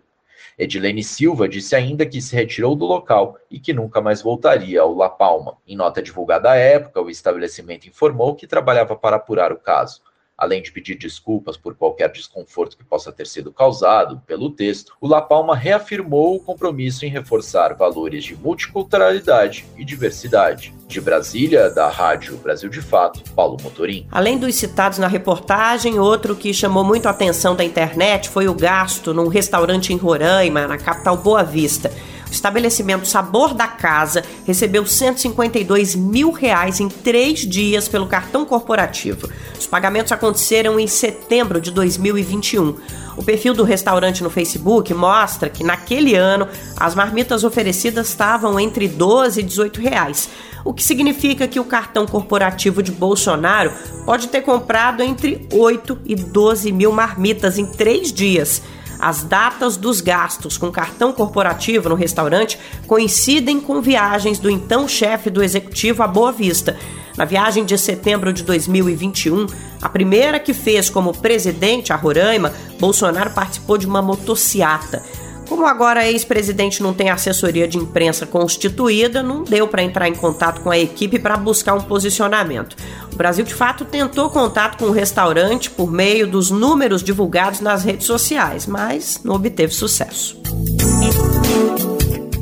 [0.57, 4.95] Edilene Silva disse ainda que se retirou do local e que nunca mais voltaria ao
[4.95, 5.57] La Palma.
[5.67, 10.01] Em nota divulgada à época, o estabelecimento informou que trabalhava para apurar o caso.
[10.37, 15.07] Além de pedir desculpas por qualquer desconforto que possa ter sido causado pelo texto, o
[15.07, 20.73] La Palma reafirmou o compromisso em reforçar valores de multiculturalidade e diversidade.
[20.87, 24.05] De Brasília, da Rádio Brasil de Fato, Paulo Motorim.
[24.11, 28.53] Além dos citados na reportagem, outro que chamou muito a atenção da internet foi o
[28.53, 31.89] gasto num restaurante em Roraima, na capital Boa Vista
[32.35, 39.29] estabelecimento Sabor da Casa recebeu 152 mil reais em três dias pelo cartão corporativo.
[39.57, 42.75] Os pagamentos aconteceram em setembro de 2021.
[43.17, 48.87] O perfil do restaurante no Facebook mostra que naquele ano as marmitas oferecidas estavam entre
[48.87, 50.29] 12 e 18 reais,
[50.65, 53.71] o que significa que o cartão corporativo de Bolsonaro
[54.05, 58.61] pode ter comprado entre 8 e 12 mil marmitas em três dias.
[58.99, 65.29] As datas dos gastos com cartão corporativo no restaurante coincidem com viagens do então chefe
[65.29, 66.77] do executivo a Boa Vista.
[67.17, 69.47] Na viagem de setembro de 2021,
[69.81, 75.01] a primeira que fez como presidente a Roraima, Bolsonaro participou de uma motociata.
[75.47, 80.15] Como agora a ex-presidente não tem assessoria de imprensa constituída, não deu para entrar em
[80.15, 82.75] contato com a equipe para buscar um posicionamento.
[83.13, 87.83] O Brasil, de fato, tentou contato com o restaurante por meio dos números divulgados nas
[87.83, 90.37] redes sociais, mas não obteve sucesso.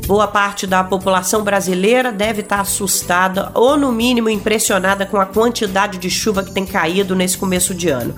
[0.06, 5.96] Boa parte da população brasileira deve estar assustada ou, no mínimo, impressionada com a quantidade
[5.96, 8.14] de chuva que tem caído nesse começo de ano.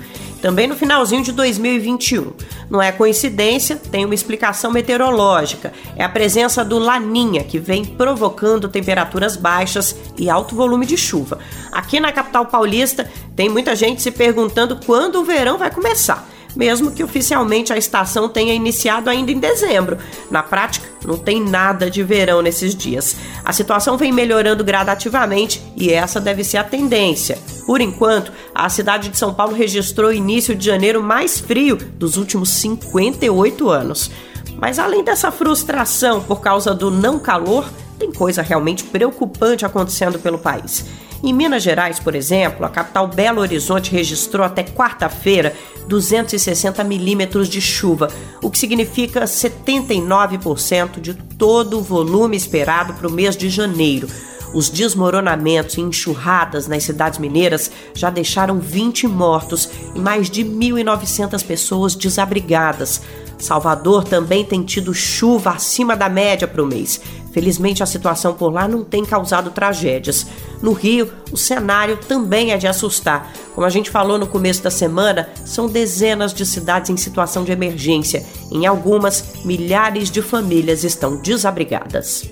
[0.47, 2.33] Também no finalzinho de 2021.
[2.71, 5.73] Não é coincidência, tem uma explicação meteorológica.
[5.97, 11.41] É a presença do Laninha, que vem provocando temperaturas baixas e alto volume de chuva.
[11.73, 16.25] Aqui na capital paulista, tem muita gente se perguntando quando o verão vai começar
[16.57, 19.99] mesmo que oficialmente a estação tenha iniciado ainda em dezembro.
[20.31, 23.15] Na prática, não tem nada de verão nesses dias.
[23.45, 27.39] A situação vem melhorando gradativamente e essa deve ser a tendência.
[27.67, 32.17] Por enquanto, a cidade de São Paulo registrou o início de janeiro mais frio dos
[32.17, 34.11] últimos 58 anos.
[34.57, 40.39] Mas além dessa frustração por causa do não calor, tem coisa realmente preocupante acontecendo pelo
[40.39, 40.87] país.
[41.23, 45.55] Em Minas Gerais, por exemplo, a capital Belo Horizonte registrou até quarta-feira
[45.89, 48.09] 260 milímetros de chuva,
[48.43, 54.09] o que significa 79% de todo o volume esperado para o mês de janeiro.
[54.55, 61.45] Os desmoronamentos e enxurradas nas cidades mineiras já deixaram 20 mortos e mais de 1.900
[61.45, 63.03] pessoas desabrigadas.
[63.39, 67.01] Salvador também tem tido chuva acima da média para o mês.
[67.37, 70.27] Felizmente, a situação por lá não tem causado tragédias.
[70.63, 73.31] No Rio, o cenário também é de assustar.
[73.55, 77.53] Como a gente falou no começo da semana, são dezenas de cidades em situação de
[77.53, 78.25] emergência.
[78.51, 82.27] Em algumas, milhares de famílias estão desabrigadas.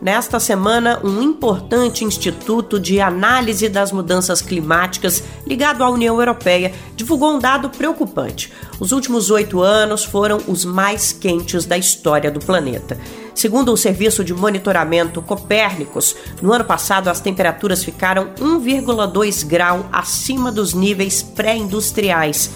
[0.00, 7.34] Nesta semana, um importante instituto de análise das mudanças climáticas ligado à União Europeia divulgou
[7.34, 8.50] um dado preocupante.
[8.80, 12.98] Os últimos oito anos foram os mais quentes da história do planeta.
[13.34, 20.50] Segundo o serviço de monitoramento Copérnicos, no ano passado as temperaturas ficaram 1,2 grau acima
[20.50, 22.50] dos níveis pré-industriais.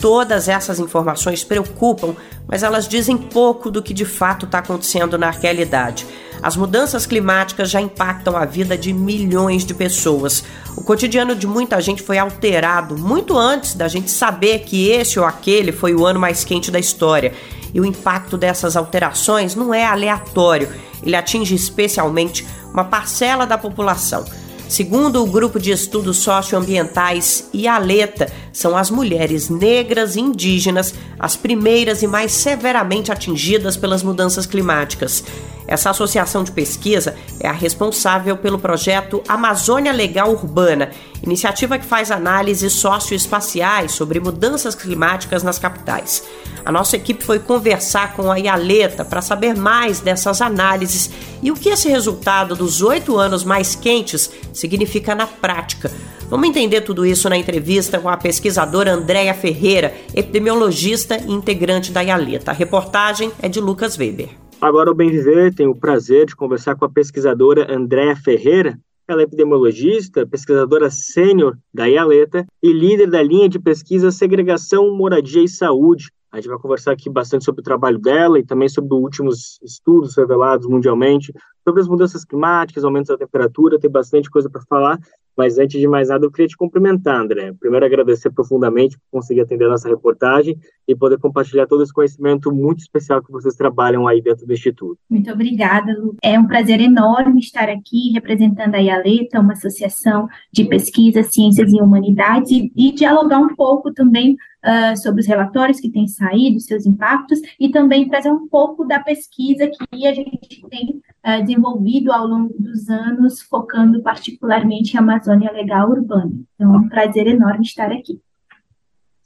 [0.00, 2.14] Todas essas informações preocupam,
[2.46, 6.06] mas elas dizem pouco do que de fato está acontecendo na realidade.
[6.40, 10.44] As mudanças climáticas já impactam a vida de milhões de pessoas.
[10.76, 15.26] O cotidiano de muita gente foi alterado muito antes da gente saber que esse ou
[15.26, 17.32] aquele foi o ano mais quente da história.
[17.74, 20.68] E o impacto dessas alterações não é aleatório,
[21.02, 24.24] ele atinge especialmente uma parcela da população.
[24.68, 32.02] Segundo o grupo de estudos socioambientais IALETA, são as mulheres negras e indígenas as primeiras
[32.02, 35.24] e mais severamente atingidas pelas mudanças climáticas.
[35.66, 40.90] Essa associação de pesquisa é a responsável pelo projeto Amazônia Legal Urbana,
[41.22, 46.22] iniciativa que faz análises socioespaciais sobre mudanças climáticas nas capitais.
[46.68, 51.10] A nossa equipe foi conversar com a Ialeta para saber mais dessas análises
[51.42, 55.90] e o que esse resultado dos oito anos mais quentes significa na prática.
[56.28, 62.02] Vamos entender tudo isso na entrevista com a pesquisadora Andréia Ferreira, epidemiologista e integrante da
[62.02, 62.50] Ialeta.
[62.50, 64.28] A reportagem é de Lucas Weber.
[64.60, 68.78] Agora, o Bem Viver tem o prazer de conversar com a pesquisadora Andréa Ferreira.
[69.08, 75.42] Ela é epidemiologista, pesquisadora sênior da IALETA e líder da linha de pesquisa Segregação, Moradia
[75.42, 76.10] e Saúde.
[76.30, 79.58] A gente vai conversar aqui bastante sobre o trabalho dela e também sobre os últimos
[79.62, 81.32] estudos revelados mundialmente
[81.64, 83.78] sobre as mudanças climáticas, aumentos da temperatura.
[83.78, 84.98] Tem bastante coisa para falar.
[85.36, 87.52] Mas antes de mais nada, eu queria te cumprimentar, André.
[87.60, 92.50] Primeiro, agradecer profundamente por conseguir atender a nossa reportagem e poder compartilhar todo esse conhecimento
[92.52, 94.98] muito especial que vocês trabalham aí dentro do Instituto.
[95.08, 96.16] Muito obrigada, Lu.
[96.24, 101.80] É um prazer enorme estar aqui representando a IALETA, uma associação de pesquisa, ciências e
[101.80, 106.84] humanidades, e, e dialogar um pouco também Uh, sobre os relatórios que têm saído, seus
[106.84, 112.26] impactos, e também trazer um pouco da pesquisa que a gente tem uh, desenvolvido ao
[112.26, 116.32] longo dos anos, focando particularmente em Amazônia Legal Urbana.
[116.56, 118.20] Então, é um prazer enorme estar aqui.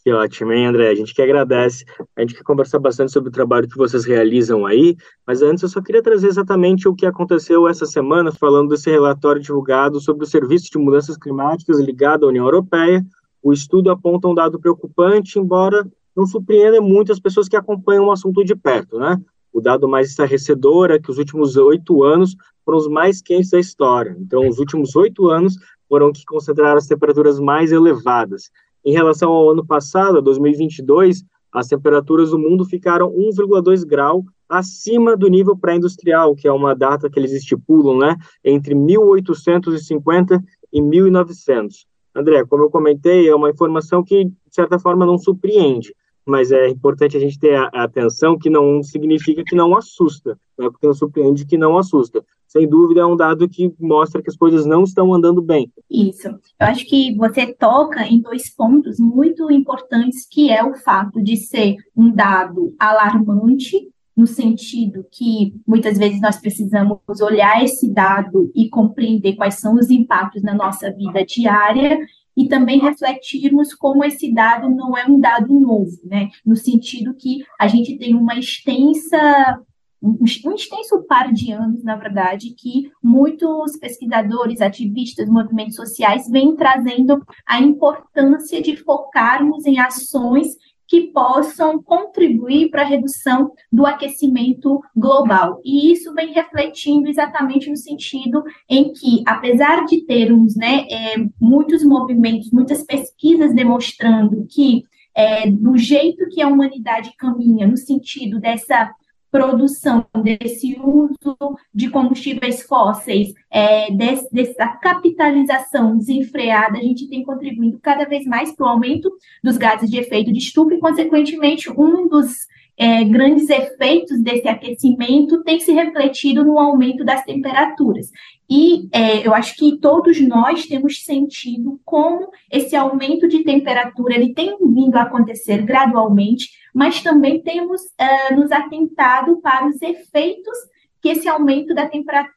[0.04, 0.88] Que ótimo, hein, André?
[0.88, 1.84] A gente que agradece.
[2.16, 5.68] A gente quer conversar bastante sobre o trabalho que vocês realizam aí, mas antes eu
[5.68, 10.28] só queria trazer exatamente o que aconteceu essa semana, falando desse relatório divulgado sobre o
[10.28, 13.04] Serviço de Mudanças Climáticas ligado à União Europeia.
[13.42, 18.12] O estudo aponta um dado preocupante, embora não surpreenda muito as pessoas que acompanham o
[18.12, 19.20] assunto de perto, né?
[19.52, 23.58] O dado mais estarrecedor é que os últimos oito anos foram os mais quentes da
[23.58, 24.16] história.
[24.18, 25.56] Então, os últimos oito anos
[25.88, 28.50] foram que concentraram as temperaturas mais elevadas.
[28.84, 31.22] Em relação ao ano passado, 2022,
[31.52, 37.10] as temperaturas do mundo ficaram 1,2 grau acima do nível pré-industrial, que é uma data
[37.10, 41.86] que eles estipulam, né, entre 1850 e 1900.
[42.14, 45.94] André, como eu comentei, é uma informação que, de certa forma, não surpreende
[46.24, 50.38] mas é importante a gente ter a, a atenção que não significa que não assusta,
[50.56, 52.24] não é porque não surpreende que não assusta.
[52.46, 55.72] Sem dúvida, é um dado que mostra que as coisas não estão andando bem.
[55.90, 56.28] Isso.
[56.28, 61.36] Eu acho que você toca em dois pontos muito importantes, que é o fato de
[61.36, 68.68] ser um dado alarmante, no sentido que muitas vezes nós precisamos olhar esse dado e
[68.68, 71.98] compreender quais são os impactos na nossa vida diária,
[72.36, 76.30] e também refletirmos como esse dado não é um dado novo, né?
[76.44, 79.60] No sentido que a gente tem uma extensa
[80.02, 87.24] um extenso par de anos, na verdade, que muitos pesquisadores, ativistas, movimentos sociais vêm trazendo
[87.46, 90.56] a importância de focarmos em ações
[90.86, 95.60] que possam contribuir para a redução do aquecimento global.
[95.64, 101.84] E isso vem refletindo exatamente no sentido em que, apesar de termos né, é, muitos
[101.84, 108.94] movimentos, muitas pesquisas demonstrando que é, do jeito que a humanidade caminha, no sentido dessa
[109.32, 111.36] produção, desse uso
[111.74, 113.90] de combustíveis fósseis, é,
[114.30, 119.10] dessa capitalização desenfreada, a gente tem contribuído cada vez mais para o aumento
[119.42, 122.46] dos gases de efeito de estufa e, consequentemente, um dos
[122.82, 128.10] é, grandes efeitos desse aquecimento tem se refletido no aumento das temperaturas.
[128.50, 134.34] E é, eu acho que todos nós temos sentido como esse aumento de temperatura ele
[134.34, 140.58] tem vindo a acontecer gradualmente, mas também temos é, nos atentado para os efeitos
[141.00, 142.34] que esse aumento da temperatura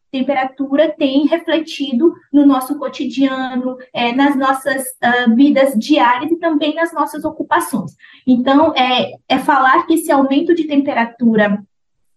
[0.97, 7.25] tem refletido no nosso cotidiano, é, nas nossas uh, vidas diárias e também nas nossas
[7.25, 7.91] ocupações.
[8.25, 11.61] Então, é, é falar que esse aumento de temperatura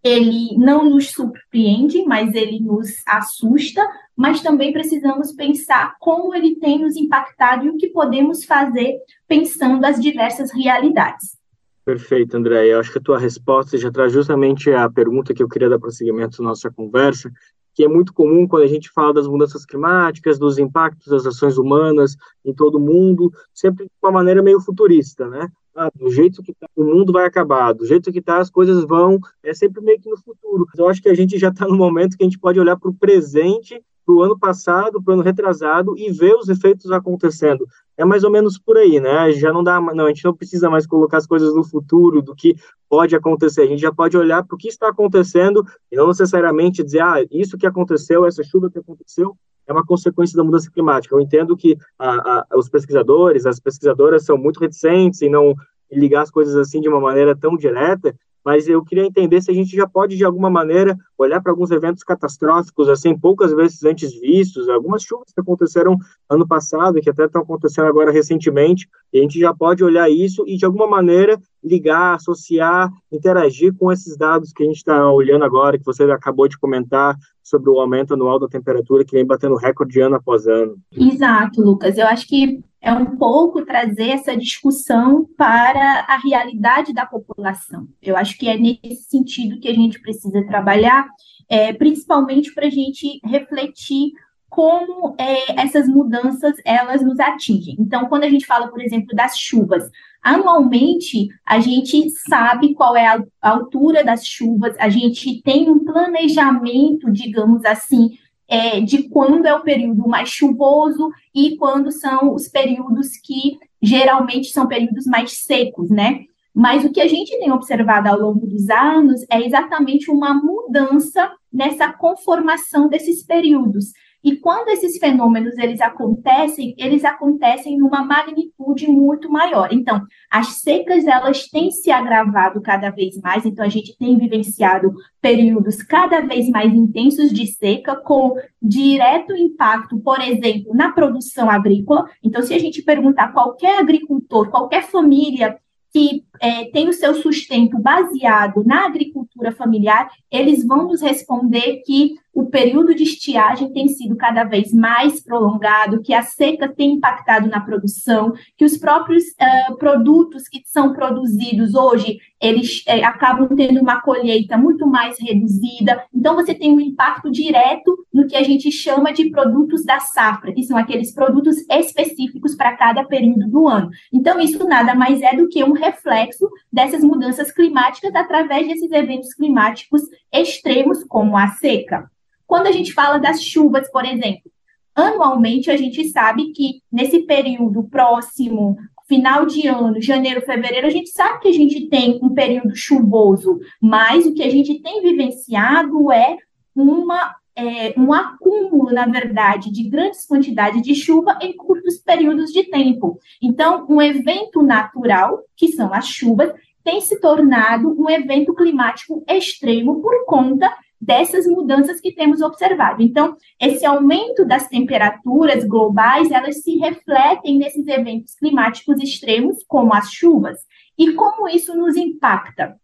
[0.03, 3.84] ele não nos surpreende, mas ele nos assusta,
[4.16, 8.96] mas também precisamos pensar como ele tem nos impactado e o que podemos fazer
[9.26, 11.36] pensando as diversas realidades.
[11.84, 12.66] Perfeito, André.
[12.66, 15.78] Eu acho que a tua resposta já traz justamente a pergunta que eu queria dar
[15.78, 17.30] prosseguimento na nossa conversa,
[17.79, 21.57] que é muito comum quando a gente fala das mudanças climáticas, dos impactos das ações
[21.57, 25.49] humanas em todo o mundo, sempre de uma maneira meio futurista, né?
[25.76, 28.85] Ah, do jeito que tá, o mundo vai acabar, do jeito que tá, as coisas
[28.85, 30.66] vão, é sempre meio que no futuro.
[30.76, 32.91] Eu acho que a gente já está no momento que a gente pode olhar para
[32.91, 37.64] o presente para o ano passado, para o ano retrasado e ver os efeitos acontecendo.
[37.99, 39.32] É mais ou menos por aí, né?
[39.32, 42.32] Já não dá, não, a gente não precisa mais colocar as coisas no futuro, do
[42.32, 42.55] que
[42.88, 43.62] pode acontecer.
[43.62, 47.16] A gente já pode olhar para o que está acontecendo e não necessariamente dizer, ah,
[47.28, 49.36] isso que aconteceu, essa chuva que aconteceu,
[49.66, 51.14] é uma consequência da mudança climática.
[51.14, 55.55] Eu entendo que a, a, os pesquisadores, as pesquisadoras são muito reticentes em não
[55.90, 58.14] ligar as coisas assim de uma maneira tão direta,
[58.49, 61.70] mas eu queria entender se a gente já pode, de alguma maneira, olhar para alguns
[61.70, 65.99] eventos catastróficos, assim, poucas vezes antes vistos, algumas chuvas que aconteceram
[66.30, 70.44] ano passado, que até estão acontecendo agora recentemente, e a gente já pode olhar isso
[70.46, 75.44] e, de alguma maneira, ligar, associar, interagir com esses dados que a gente está olhando
[75.44, 79.57] agora, que você acabou de comentar sobre o aumento anual da temperatura, que vem batendo
[79.57, 80.78] recorde ano após ano.
[80.96, 81.99] Exato, Lucas.
[81.99, 87.89] Eu acho que é um pouco trazer essa discussão para a realidade da população.
[88.01, 91.09] Eu acho que é nesse sentido que a gente precisa trabalhar,
[91.49, 94.12] é, principalmente para a gente refletir
[94.49, 97.76] como é, essas mudanças elas nos atingem.
[97.79, 99.85] Então, quando a gente fala, por exemplo, das chuvas,
[100.22, 107.11] anualmente a gente sabe qual é a altura das chuvas, a gente tem um planejamento,
[107.11, 108.16] digamos assim,
[108.49, 114.49] é, de quando é o período mais chuvoso e quando são os períodos que geralmente
[114.49, 116.24] são períodos mais secos, né?
[116.55, 121.30] Mas o que a gente tem observado ao longo dos anos é exatamente uma mudança
[121.53, 123.92] nessa conformação desses períodos.
[124.29, 129.72] E quando esses fenômenos eles acontecem, eles acontecem numa magnitude muito maior.
[129.72, 134.93] Então, as secas elas têm se agravado cada vez mais, então a gente tem vivenciado
[135.18, 142.05] períodos cada vez mais intensos de seca com direto impacto, por exemplo, na produção agrícola.
[142.22, 145.57] Então, se a gente perguntar qualquer agricultor, qualquer família
[145.91, 152.14] que é, tem o seu sustento baseado na agricultura familiar, eles vão nos responder que
[152.39, 157.49] o período de estiagem tem sido cada vez mais prolongado, que a seca tem impactado
[157.49, 163.80] na produção, que os próprios uh, produtos que são produzidos hoje, eles é, acabam tendo
[163.80, 166.05] uma colheita muito mais reduzida.
[166.14, 170.53] Então, você tem um impacto direto no que a gente chama de produtos da safra,
[170.53, 173.91] que são aqueles produtos específicos para cada período do ano.
[174.12, 176.28] Então, isso nada mais é do que um reflexo
[176.72, 180.03] dessas mudanças climáticas através desses eventos climáticos
[180.33, 182.11] extremos, como a seca.
[182.47, 184.51] Quando a gente fala das chuvas, por exemplo,
[184.95, 188.76] anualmente a gente sabe que nesse período próximo,
[189.07, 193.59] final de ano, janeiro, fevereiro, a gente sabe que a gente tem um período chuvoso,
[193.81, 196.37] mas o que a gente tem vivenciado é
[196.74, 202.62] uma é, um acúmulo, na verdade, de grandes quantidades de chuva em curtos períodos de
[202.70, 203.18] tempo.
[203.42, 206.52] Então, um evento natural, que são as chuvas,
[206.84, 213.02] tem se tornado um evento climático extremo por conta dessas mudanças que temos observado.
[213.02, 220.12] Então, esse aumento das temperaturas globais, elas se refletem nesses eventos climáticos extremos, como as
[220.12, 220.59] chuvas.
[220.96, 222.76] E como isso nos impacta?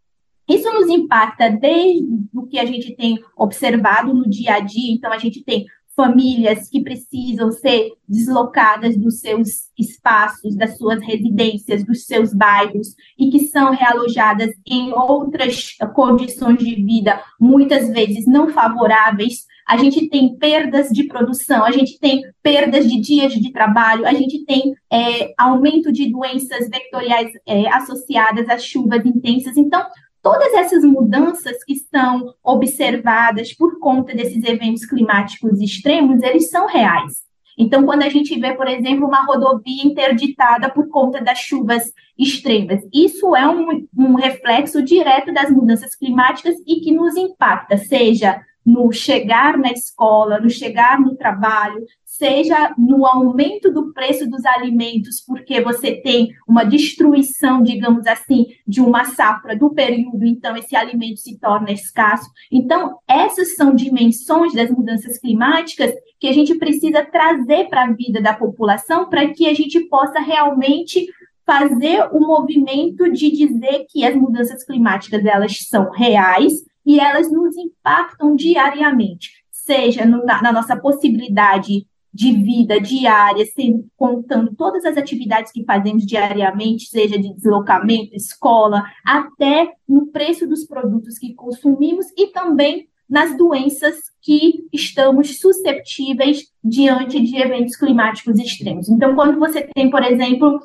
[0.49, 4.93] Isso nos impacta desde o que a gente tem observado no dia a dia.
[4.93, 5.67] Então, a gente tem
[5.97, 13.31] famílias que precisam ser deslocadas dos seus espaços, das suas residências, dos seus bairros e
[13.31, 19.47] que são realojadas em outras condições de vida, muitas vezes não favoráveis.
[19.67, 24.13] A gente tem perdas de produção, a gente tem perdas de dias de trabalho, a
[24.13, 29.57] gente tem é, aumento de doenças vectoriais é, associadas às chuvas intensas.
[29.57, 29.83] Então,
[30.25, 37.23] todas essas mudanças que são observadas por conta desses eventos climáticos extremos, eles são reais.
[37.59, 41.85] Então, quando a gente vê, por exemplo, uma rodovia interditada por conta das chuvas
[42.19, 48.41] extremas, isso é um, um reflexo direto das mudanças climáticas e que nos impacta, seja
[48.65, 55.21] no chegar na escola, no chegar no trabalho, seja no aumento do preço dos alimentos,
[55.27, 61.19] porque você tem uma destruição, digamos assim, de uma safra do período, então esse alimento
[61.19, 62.31] se torna escasso.
[62.51, 68.23] Então, essas são dimensões das mudanças climáticas que a gente precisa trazer para a vida
[68.23, 71.07] da população para que a gente possa realmente
[71.45, 76.53] fazer o movimento de dizer que as mudanças climáticas elas são reais,
[76.85, 83.85] e elas nos impactam diariamente, seja no, na, na, nossa possibilidade de vida diária, sem,
[83.97, 90.65] contando todas as atividades que fazemos diariamente, seja de deslocamento, escola, até no preço dos
[90.65, 98.89] produtos que consumimos e também nas doenças que estamos susceptíveis diante de eventos climáticos extremos.
[98.89, 100.61] Então, quando você tem, por exemplo,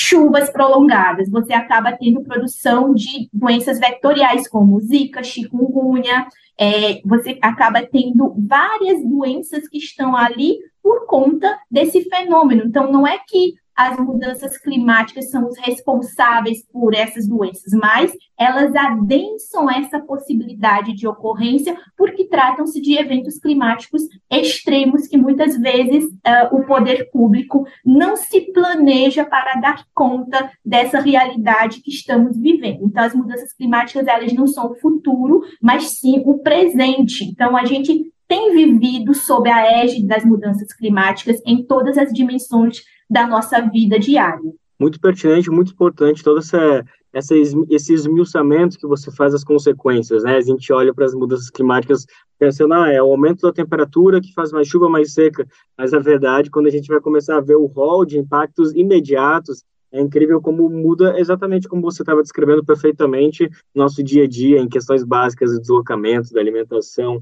[0.00, 7.82] chuvas prolongadas, você acaba tendo produção de doenças vetoriais como zika, chikungunya, é, você acaba
[7.82, 12.62] tendo várias doenças que estão ali por conta desse fenômeno.
[12.64, 18.74] Então, não é que as mudanças climáticas são os responsáveis por essas doenças, mas elas
[18.74, 26.56] adensam essa possibilidade de ocorrência porque tratam-se de eventos climáticos extremos que muitas vezes uh,
[26.56, 32.80] o poder público não se planeja para dar conta dessa realidade que estamos vivendo.
[32.82, 37.22] Então, as mudanças climáticas elas não são o futuro, mas sim o presente.
[37.24, 42.82] Então, a gente tem vivido sob a égide das mudanças climáticas em todas as dimensões
[43.08, 44.52] da nossa vida diária.
[44.78, 47.34] Muito pertinente, muito importante todo essa, essa,
[47.68, 50.36] esse esmiuçamento que você faz das consequências, né?
[50.36, 52.06] A gente olha para as mudanças climáticas
[52.38, 55.46] pensando, ah, é o aumento da temperatura que faz mais chuva, mais seca,
[55.76, 59.64] mas na verdade, quando a gente vai começar a ver o rol de impactos imediatos,
[59.90, 64.68] é incrível como muda exatamente como você estava descrevendo perfeitamente nosso dia a dia, em
[64.68, 67.20] questões básicas de deslocamento, da alimentação.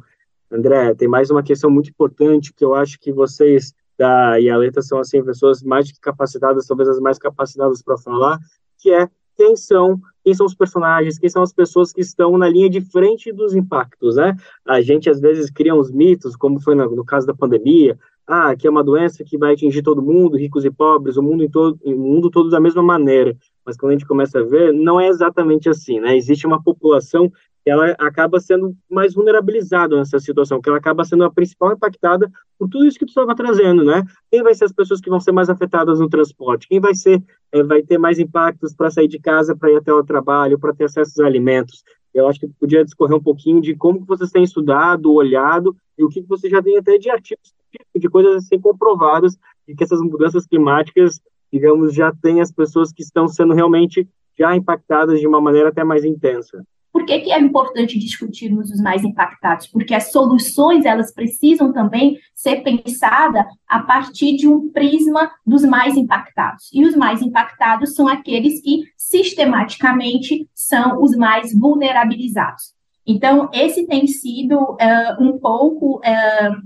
[0.51, 4.99] André, tem mais uma questão muito importante que eu acho que vocês da Ialeta são
[4.99, 8.38] assim pessoas mais capacitadas, talvez as mais capacitadas para falar,
[8.78, 12.49] que é quem são, quem são os personagens, quem são as pessoas que estão na
[12.49, 14.34] linha de frente dos impactos, né?
[14.64, 18.57] A gente às vezes cria uns mitos, como foi no, no caso da pandemia, ah,
[18.57, 21.51] que é uma doença que vai atingir todo mundo, ricos e pobres, o mundo em
[21.51, 23.36] todo, o mundo todo da mesma maneira.
[23.67, 26.17] Mas quando a gente começa a ver, não é exatamente assim, né?
[26.17, 27.29] Existe uma população
[27.64, 32.31] que ela acaba sendo mais vulnerabilizada nessa situação, que ela acaba sendo a principal impactada
[32.57, 34.05] por tudo isso que tu estava trazendo, né?
[34.31, 36.69] Quem vai ser as pessoas que vão ser mais afetadas no transporte?
[36.69, 39.93] Quem vai ser, é, vai ter mais impactos para sair de casa, para ir até
[39.93, 41.83] o trabalho, para ter acesso a alimentos?
[42.14, 46.05] Eu acho que podia discorrer um pouquinho de como que vocês têm estudado, olhado, e
[46.05, 47.53] o que, que você já tem até de artigos,
[47.95, 49.37] de coisas assim comprovadas,
[49.67, 51.21] de que essas mudanças climáticas
[51.53, 55.82] digamos, já tem as pessoas que estão sendo realmente já impactadas de uma maneira até
[55.82, 56.64] mais intensa.
[56.97, 59.66] Por que, que é importante discutirmos os mais impactados?
[59.66, 65.94] Porque as soluções elas precisam também ser pensadas a partir de um prisma dos mais
[65.94, 66.70] impactados.
[66.72, 72.74] E os mais impactados são aqueles que sistematicamente são os mais vulnerabilizados.
[73.07, 76.57] Então, esse tem sido uh, um pouco uh,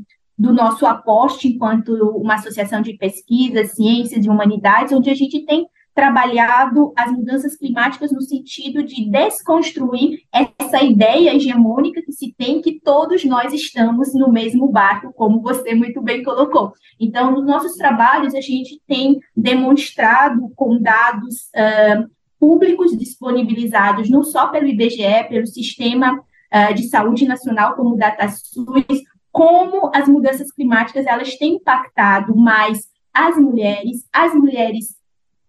[0.40, 5.66] do nosso aporte enquanto uma associação de pesquisa, ciências e humanidades, onde a gente tem
[5.94, 12.80] trabalhado as mudanças climáticas no sentido de desconstruir essa ideia hegemônica que se tem que
[12.80, 16.72] todos nós estamos no mesmo barco, como você muito bem colocou.
[16.98, 24.46] Então, nos nossos trabalhos, a gente tem demonstrado com dados uh, públicos disponibilizados, não só
[24.46, 29.02] pelo IBGE, pelo Sistema uh, de Saúde Nacional, como o DataSUS,
[29.32, 35.00] como as mudanças climáticas elas têm impactado mais as mulheres, as mulheres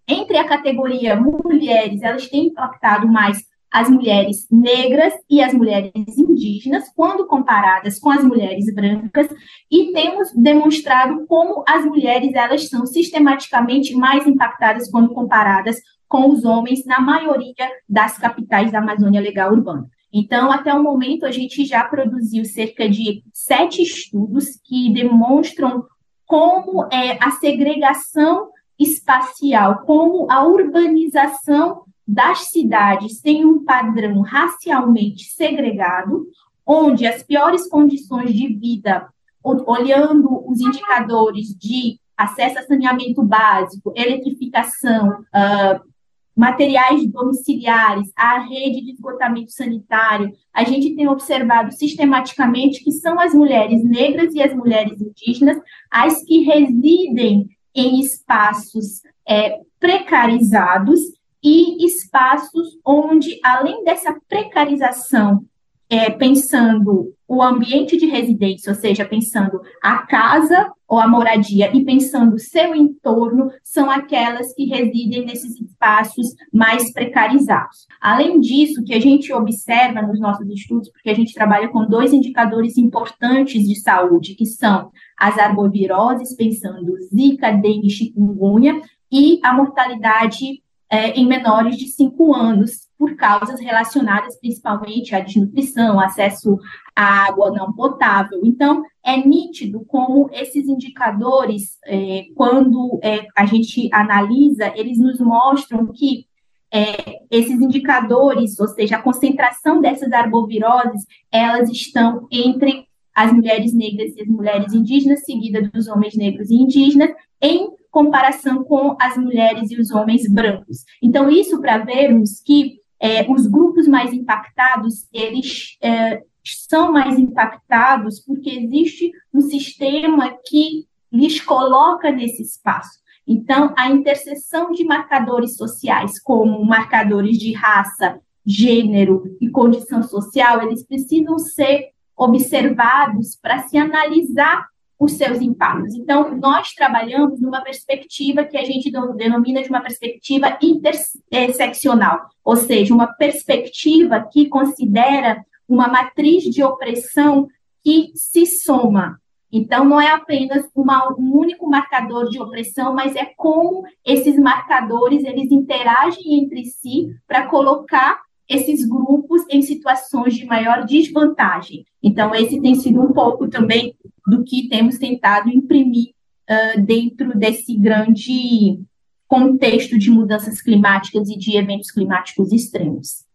[0.07, 6.91] entre a categoria mulheres, elas têm impactado mais as mulheres negras e as mulheres indígenas,
[6.93, 9.29] quando comparadas com as mulheres brancas,
[9.71, 15.77] e temos demonstrado como as mulheres elas são sistematicamente mais impactadas quando comparadas
[16.09, 19.89] com os homens na maioria das capitais da Amazônia Legal Urbana.
[20.13, 25.85] Então, até o momento, a gente já produziu cerca de sete estudos que demonstram
[26.25, 36.27] como é, a segregação espacial, como a urbanização das cidades tem um padrão racialmente segregado,
[36.65, 39.07] onde as piores condições de vida,
[39.43, 45.90] olhando os indicadores de acesso a saneamento básico, eletrificação, uh,
[46.35, 53.33] materiais domiciliares, a rede de esgotamento sanitário, a gente tem observado sistematicamente que são as
[53.33, 55.59] mulheres negras e as mulheres indígenas
[55.89, 60.99] as que residem em espaços é, precarizados
[61.43, 65.43] e espaços onde, além dessa precarização
[65.91, 71.83] é, pensando o ambiente de residência, ou seja, pensando a casa ou a moradia e
[71.83, 77.87] pensando seu entorno, são aquelas que residem nesses espaços mais precarizados.
[77.99, 82.13] Além disso, que a gente observa nos nossos estudos, porque a gente trabalha com dois
[82.13, 88.81] indicadores importantes de saúde, que são as arboviroses, pensando Zika, dengue, chikungunya,
[89.11, 95.99] e a mortalidade é, em menores de 5 anos, por causas relacionadas principalmente à desnutrição,
[95.99, 96.55] acesso
[96.95, 98.41] à água não potável.
[98.43, 105.87] Então, é nítido como esses indicadores, é, quando é, a gente analisa, eles nos mostram
[105.87, 106.27] que
[106.71, 112.85] é, esses indicadores, ou seja, a concentração dessas arboviroses, elas estão entre
[113.15, 117.09] as mulheres negras e as mulheres indígenas, seguida dos homens negros e indígenas,
[117.41, 120.85] em comparação com as mulheres e os homens brancos.
[121.01, 128.19] Então, isso para vermos que é, os grupos mais impactados, eles é, são mais impactados
[128.19, 133.01] porque existe um sistema que lhes coloca nesse espaço.
[133.27, 140.85] Então, a interseção de marcadores sociais, como marcadores de raça, gênero e condição social, eles
[140.85, 144.67] precisam ser observados para se analisar
[145.01, 145.95] os seus impactos.
[145.95, 152.93] Então, nós trabalhamos numa perspectiva que a gente denomina de uma perspectiva interseccional, ou seja,
[152.93, 157.47] uma perspectiva que considera uma matriz de opressão
[157.83, 159.19] que se soma.
[159.51, 165.23] Então, não é apenas uma, um único marcador de opressão, mas é como esses marcadores
[165.23, 171.85] eles interagem entre si para colocar esses grupos em situações de maior desvantagem.
[172.03, 173.95] Então, esse tem sido um pouco também
[174.27, 176.13] do que temos tentado imprimir
[176.49, 178.79] uh, dentro desse grande
[179.27, 183.25] contexto de mudanças climáticas e de eventos climáticos extremos.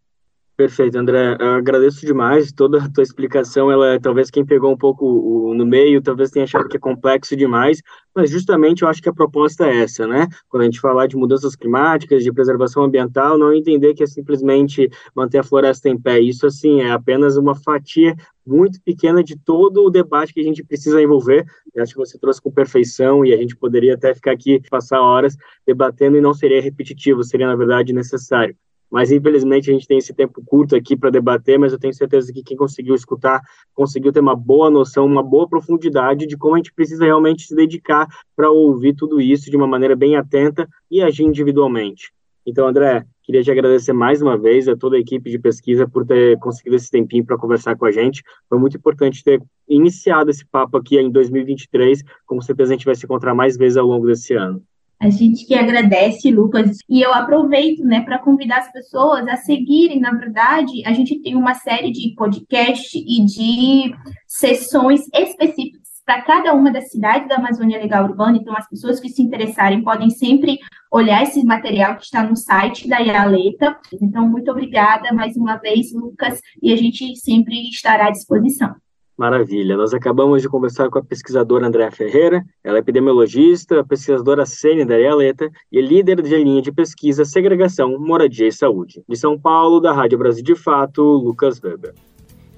[0.57, 1.37] Perfeito, André.
[1.39, 3.71] Eu agradeço demais toda a tua explicação.
[3.71, 7.35] Ela talvez quem pegou um pouco o, no meio, talvez tenha achado que é complexo
[7.35, 7.79] demais,
[8.15, 10.27] mas justamente eu acho que a proposta é essa, né?
[10.49, 14.89] Quando a gente falar de mudanças climáticas, de preservação ambiental, não entender que é simplesmente
[15.15, 16.19] manter a floresta em pé.
[16.19, 20.63] Isso, assim, é apenas uma fatia muito pequena de todo o debate que a gente
[20.63, 21.45] precisa envolver.
[21.75, 25.01] Eu acho que você trouxe com perfeição e a gente poderia até ficar aqui, passar
[25.01, 25.37] horas
[25.67, 28.55] debatendo e não seria repetitivo, seria, na verdade, necessário
[28.91, 32.31] mas infelizmente a gente tem esse tempo curto aqui para debater, mas eu tenho certeza
[32.31, 33.41] que quem conseguiu escutar
[33.73, 37.55] conseguiu ter uma boa noção, uma boa profundidade de como a gente precisa realmente se
[37.55, 42.11] dedicar para ouvir tudo isso de uma maneira bem atenta e agir individualmente.
[42.45, 46.05] Então, André, queria te agradecer mais uma vez a toda a equipe de pesquisa por
[46.05, 48.23] ter conseguido esse tempinho para conversar com a gente.
[48.47, 52.03] Foi muito importante ter iniciado esse papo aqui em 2023.
[52.25, 54.63] Com certeza a gente vai se encontrar mais vezes ao longo desse ano.
[54.99, 59.99] A gente que agradece, Lucas, e eu aproveito, né, para convidar as pessoas a seguirem.
[59.99, 63.95] Na verdade, a gente tem uma série de podcast e de
[64.27, 68.37] sessões específicas para cada uma das cidades da Amazônia Legal Urbana.
[68.37, 70.57] Então, as pessoas que se interessarem podem sempre
[70.89, 73.77] olhar esse material que está no site da Ialeta.
[74.01, 78.73] Então, muito obrigada mais uma vez, Lucas, e a gente sempre estará à disposição.
[79.17, 79.75] Maravilha.
[79.75, 82.45] Nós acabamos de conversar com a pesquisadora Andréa Ferreira.
[82.63, 88.47] Ela é epidemiologista, pesquisadora sênior da Ialeta e líder de linha de pesquisa Segregação, Moradia
[88.47, 89.01] e Saúde.
[89.09, 91.95] De São Paulo, da Rádio Brasil de Fato, Lucas Weber.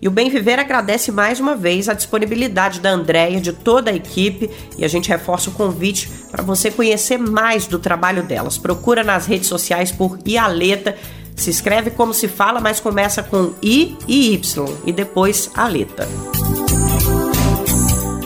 [0.02, 3.92] E o Bem Viver agradece mais uma vez a disponibilidade da Andréia, e de toda
[3.92, 8.58] a equipe, e a gente reforça o convite para você conhecer mais do trabalho delas.
[8.58, 10.96] Procura nas redes sociais por Ialeta
[11.42, 16.08] se escreve como se fala, mas começa com I e Y e depois a letra.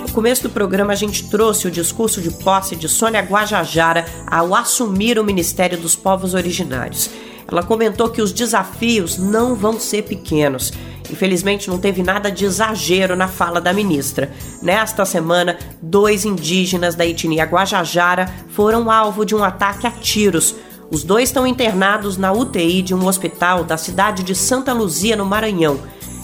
[0.02, 4.54] No começo do programa, a gente trouxe o discurso de posse de Sônia Guajajara ao
[4.54, 7.10] assumir o Ministério dos Povos Originários.
[7.48, 10.72] Ela comentou que os desafios não vão ser pequenos.
[11.12, 14.32] Infelizmente, não teve nada de exagero na fala da ministra.
[14.62, 20.56] Nesta semana, dois indígenas da etnia Guajajara foram alvo de um ataque a tiros
[20.94, 25.26] os dois estão internados na UTI de um hospital da cidade de Santa Luzia, no
[25.26, 25.80] Maranhão.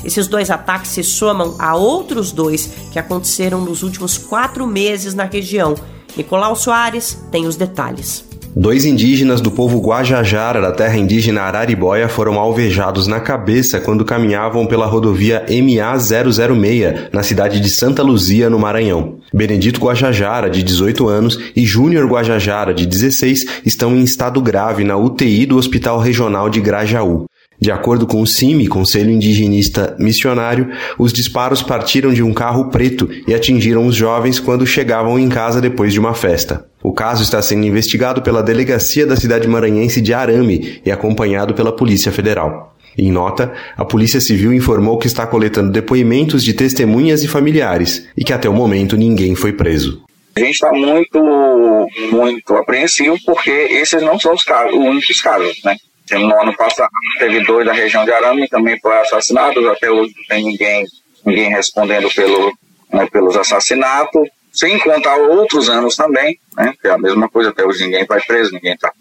[0.05, 5.23] Esses dois ataques se somam a outros dois que aconteceram nos últimos quatro meses na
[5.23, 5.73] região.
[6.15, 8.28] Nicolau Soares tem os detalhes.
[8.55, 14.65] Dois indígenas do povo Guajajara da terra indígena Araribóia foram alvejados na cabeça quando caminhavam
[14.65, 19.19] pela rodovia MA006 na cidade de Santa Luzia, no Maranhão.
[19.31, 24.97] Benedito Guajajara, de 18 anos, e Júnior Guajajara, de 16, estão em estado grave na
[24.97, 27.27] UTI do Hospital Regional de Grajaú.
[27.59, 33.09] De acordo com o CIMI, Conselho Indigenista Missionário, os disparos partiram de um carro preto
[33.27, 36.65] e atingiram os jovens quando chegavam em casa depois de uma festa.
[36.81, 41.75] O caso está sendo investigado pela Delegacia da Cidade Maranhense de Arame e acompanhado pela
[41.75, 42.77] Polícia Federal.
[42.97, 48.23] Em nota, a Polícia Civil informou que está coletando depoimentos de testemunhas e familiares e
[48.23, 50.01] que até o momento ninguém foi preso.
[50.35, 55.61] A gente está muito, muito apreensivo porque esses não são os, casos, os únicos casos,
[55.65, 55.75] né?
[56.11, 56.89] No ano passado
[57.19, 60.85] teve dois da região de Arame também foram assassinados, até hoje não tem ninguém,
[61.25, 62.53] ninguém respondendo pelo,
[62.91, 67.63] né, pelos assassinatos, sem contar outros anos também, né, que é a mesma coisa, até
[67.63, 68.91] hoje ninguém vai preso, ninguém está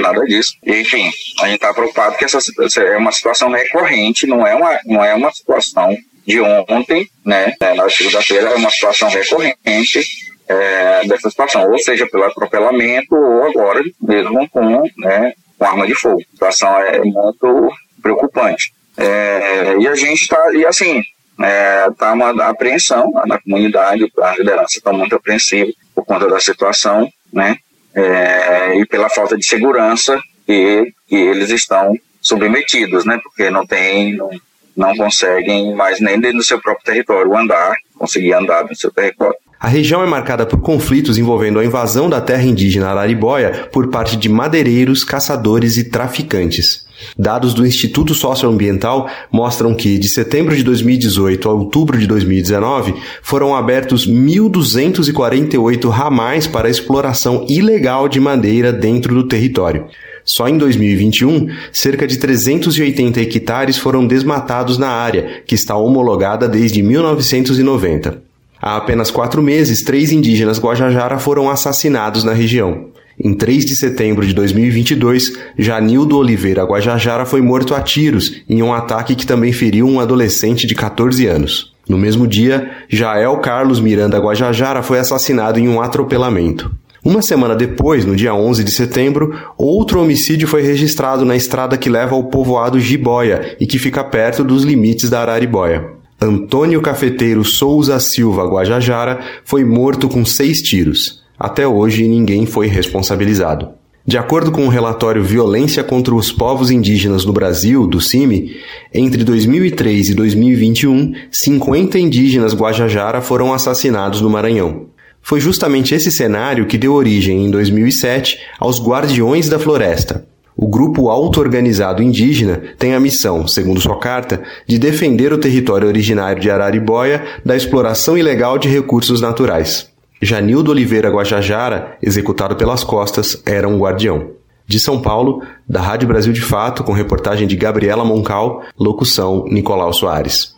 [0.00, 0.52] nada disso.
[0.64, 1.10] E, enfim,
[1.40, 5.04] a gente está preocupado que essa, essa, é uma situação recorrente, não é uma, não
[5.04, 5.96] é uma situação
[6.26, 10.04] de ontem, né, né na segunda-feira, é uma situação recorrente
[10.48, 15.32] é, dessa situação, ou seja, pelo atropelamento, ou agora mesmo com né,
[15.62, 16.20] com arma de fogo.
[16.20, 18.72] A situação é muito preocupante.
[18.96, 21.02] É, e a gente está, e assim,
[21.38, 27.08] está é, uma apreensão na comunidade, a liderança está muito apreensiva por conta da situação,
[27.32, 27.56] né?
[27.94, 33.20] É, e pela falta de segurança que, que eles estão submetidos, né?
[33.22, 34.30] Porque não tem, não,
[34.76, 39.36] não conseguem mais nem dentro do seu próprio território andar, conseguir andar no seu território.
[39.62, 44.16] A região é marcada por conflitos envolvendo a invasão da terra indígena Araribóia por parte
[44.16, 46.84] de madeireiros, caçadores e traficantes.
[47.16, 52.92] Dados do Instituto Socioambiental mostram que, de setembro de 2018 a outubro de 2019,
[53.22, 59.86] foram abertos 1.248 ramais para exploração ilegal de madeira dentro do território.
[60.24, 66.82] Só em 2021, cerca de 380 hectares foram desmatados na área, que está homologada desde
[66.82, 68.31] 1990.
[68.64, 72.90] Há apenas quatro meses, três indígenas Guajajara foram assassinados na região.
[73.18, 78.72] Em 3 de setembro de 2022, Janildo Oliveira Guajajara foi morto a tiros em um
[78.72, 81.72] ataque que também feriu um adolescente de 14 anos.
[81.88, 86.70] No mesmo dia, Jael Carlos Miranda Guajajara foi assassinado em um atropelamento.
[87.04, 91.90] Uma semana depois, no dia 11 de setembro, outro homicídio foi registrado na estrada que
[91.90, 96.00] leva ao povoado Jiboia e que fica perto dos limites da Araribóia.
[96.22, 101.20] Antônio Cafeteiro Souza Silva Guajajara foi morto com seis tiros.
[101.36, 103.70] Até hoje, ninguém foi responsabilizado.
[104.06, 108.56] De acordo com o relatório Violência contra os Povos Indígenas no Brasil, do CIMI,
[108.94, 114.86] entre 2003 e 2021, 50 indígenas Guajajara foram assassinados no Maranhão.
[115.20, 120.24] Foi justamente esse cenário que deu origem, em 2007, aos Guardiões da Floresta.
[120.56, 126.40] O grupo auto-organizado indígena tem a missão, segundo sua carta, de defender o território originário
[126.40, 129.90] de Araribóia da exploração ilegal de recursos naturais.
[130.20, 134.30] Janildo Oliveira Guajajara, executado pelas costas, era um guardião.
[134.66, 139.92] De São Paulo, da Rádio Brasil de Fato, com reportagem de Gabriela Moncal, locução Nicolau
[139.92, 140.54] Soares.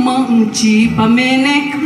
[0.00, 1.78] Manchi pameneka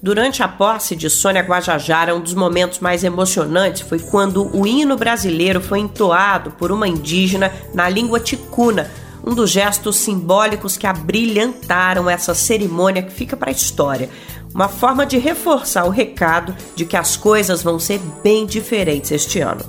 [0.00, 4.96] Durante a posse de Sônia Guajajara, um dos momentos mais emocionantes foi quando o hino
[4.96, 8.90] brasileiro foi entoado por uma indígena na língua ticuna,
[9.26, 14.08] um dos gestos simbólicos que abrilhantaram essa cerimônia que fica para a história
[14.54, 19.40] uma forma de reforçar o recado de que as coisas vão ser bem diferentes este
[19.40, 19.62] ano.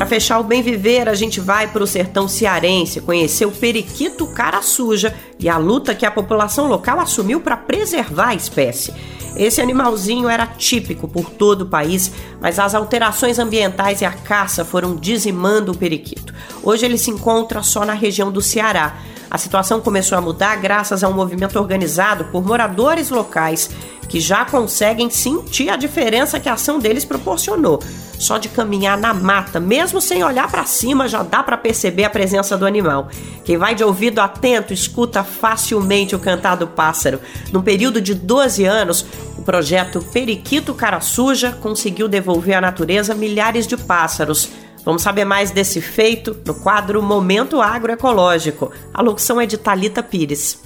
[0.00, 4.26] Para fechar o bem viver, a gente vai para o sertão cearense conhecer o periquito
[4.28, 8.94] cara suja e a luta que a população local assumiu para preservar a espécie.
[9.36, 14.64] Esse animalzinho era típico por todo o país, mas as alterações ambientais e a caça
[14.64, 16.32] foram dizimando o periquito.
[16.62, 18.96] Hoje ele se encontra só na região do Ceará,
[19.30, 23.70] a situação começou a mudar graças a um movimento organizado por moradores locais
[24.08, 27.80] que já conseguem sentir a diferença que a ação deles proporcionou.
[28.18, 32.10] Só de caminhar na mata, mesmo sem olhar para cima, já dá para perceber a
[32.10, 33.08] presença do animal.
[33.44, 37.20] Quem vai de ouvido atento escuta facilmente o cantar do pássaro.
[37.52, 39.06] No período de 12 anos,
[39.38, 44.50] o projeto Periquito Cara Suja conseguiu devolver à natureza milhares de pássaros.
[44.90, 48.72] Vamos saber mais desse feito no quadro Momento Agroecológico.
[48.92, 50.60] A locução é de Talita Pires.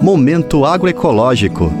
[0.00, 1.72] Momento Agroecológico.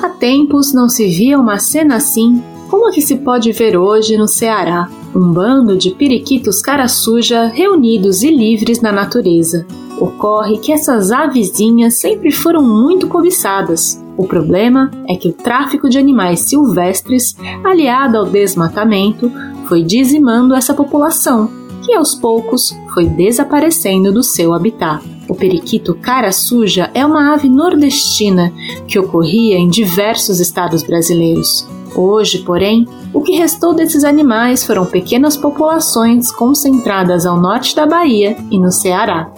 [0.00, 2.40] Há tempos não se via uma cena assim
[2.70, 7.46] como a que se pode ver hoje no Ceará um bando de periquitos cara suja
[7.46, 9.66] reunidos e livres na natureza.
[9.98, 14.02] Ocorre que essas avezinhas sempre foram muito cobiçadas.
[14.16, 19.30] O problema é que o tráfico de animais silvestres, aliado ao desmatamento,
[19.66, 21.50] foi dizimando essa população,
[21.82, 25.02] que aos poucos foi desaparecendo do seu habitat.
[25.28, 28.52] O periquito cara suja é uma ave nordestina
[28.86, 31.66] que ocorria em diversos estados brasileiros.
[31.94, 38.36] Hoje, porém, o que restou desses animais foram pequenas populações concentradas ao norte da Bahia
[38.50, 39.30] e no Ceará.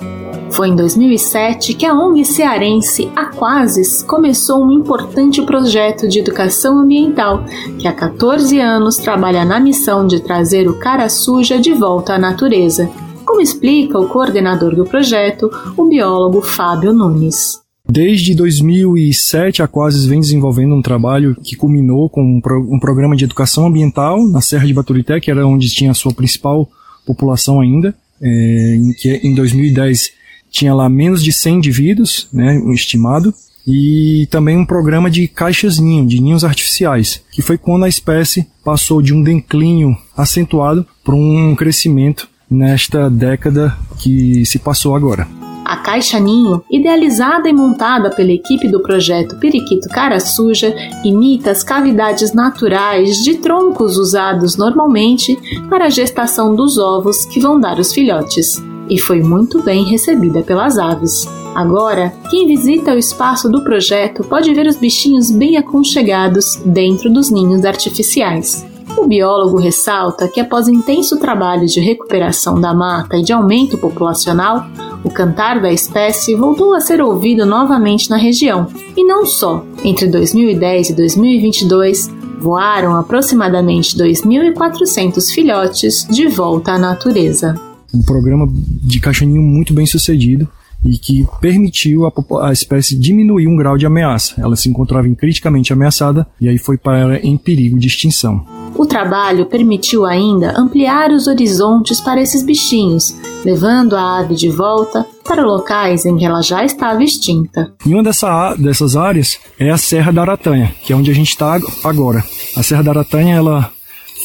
[0.51, 7.43] Foi em 2007 que a ONG cearense Aquasis começou um importante projeto de educação ambiental
[7.77, 12.19] que há 14 anos trabalha na missão de trazer o cara suja de volta à
[12.19, 12.89] natureza,
[13.25, 17.64] como explica o coordenador do projeto, o biólogo Fábio Nunes.
[17.87, 23.15] Desde 2007, a Quasis vem desenvolvendo um trabalho que culminou com um, pro, um, programa
[23.15, 26.69] de educação ambiental na Serra de Baturité, que era onde tinha a sua principal
[27.05, 30.13] população ainda, é, em que em 2010
[30.51, 33.35] tinha lá menos de 100 indivíduos, né, um estimado,
[33.67, 38.47] e também um programa de caixas ninho, de ninhos artificiais, que foi quando a espécie
[38.65, 45.44] passou de um declínio acentuado para um crescimento nesta década que se passou agora.
[45.65, 51.65] A Caixa Ninho, idealizada e montada pela equipe do projeto Periquito Cara Suja, imita as
[51.65, 55.39] cavidades naturais de troncos usados normalmente
[55.71, 60.43] para a gestação dos ovos que vão dar os filhotes, e foi muito bem recebida
[60.43, 61.27] pelas aves.
[61.55, 67.31] Agora, quem visita o espaço do projeto pode ver os bichinhos bem aconchegados dentro dos
[67.31, 68.67] ninhos artificiais.
[68.99, 74.67] O biólogo ressalta que, após intenso trabalho de recuperação da mata e de aumento populacional,
[75.05, 78.67] o cantar da espécie voltou a ser ouvido novamente na região.
[78.97, 79.65] E não só.
[79.85, 87.55] Entre 2010 e 2022, voaram aproximadamente 2.400 filhotes de volta à natureza.
[87.93, 90.49] Um programa de caixaninho muito bem sucedido
[90.85, 92.13] e que permitiu a,
[92.49, 94.35] a espécie diminuir um grau de ameaça.
[94.39, 98.45] Ela se encontrava criticamente ameaçada e aí foi para em perigo de extinção.
[98.85, 105.07] O trabalho permitiu ainda ampliar os horizontes para esses bichinhos, levando a ave de volta
[105.25, 107.73] para locais em que ela já estava extinta.
[107.87, 111.31] E uma dessa, dessas áreas é a Serra da Aratanha, que é onde a gente
[111.31, 112.23] está agora.
[112.55, 113.73] A Serra da Aratanha ela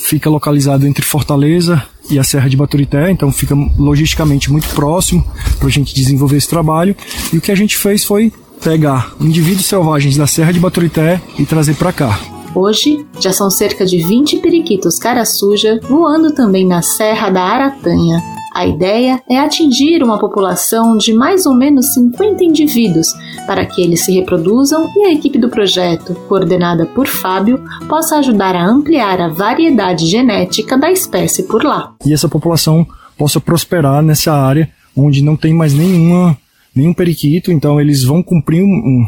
[0.03, 5.25] fica localizada entre Fortaleza e a Serra de Baturité, então fica logisticamente muito próximo
[5.57, 6.93] para a gente desenvolver esse trabalho.
[7.31, 11.45] E o que a gente fez foi pegar indivíduos selvagens da Serra de Baturité e
[11.45, 12.19] trazer para cá.
[12.55, 18.21] Hoje, já são cerca de 20 periquitos cara suja voando também na Serra da Aratanha.
[18.53, 23.07] A ideia é atingir uma população de mais ou menos 50 indivíduos
[23.45, 28.55] para que eles se reproduzam e a equipe do projeto, coordenada por Fábio, possa ajudar
[28.55, 31.93] a ampliar a variedade genética da espécie por lá.
[32.05, 32.85] E essa população
[33.17, 36.37] possa prosperar nessa área onde não tem mais nenhuma,
[36.75, 39.07] nenhum periquito, então eles vão cumprir um,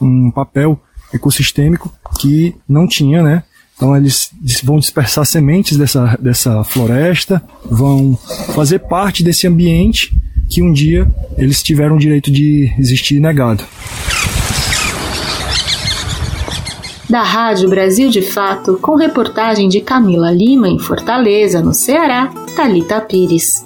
[0.00, 0.78] um, um papel
[1.12, 3.42] ecossistêmico que não tinha, né?
[3.76, 4.30] Então eles
[4.62, 8.16] vão dispersar sementes dessa, dessa floresta, vão
[8.54, 10.12] fazer parte desse ambiente
[10.48, 13.64] que um dia eles tiveram o direito de existir negado.
[17.08, 23.00] Da Rádio Brasil de Fato, com reportagem de Camila Lima em Fortaleza, no Ceará, Talita
[23.00, 23.64] Pires.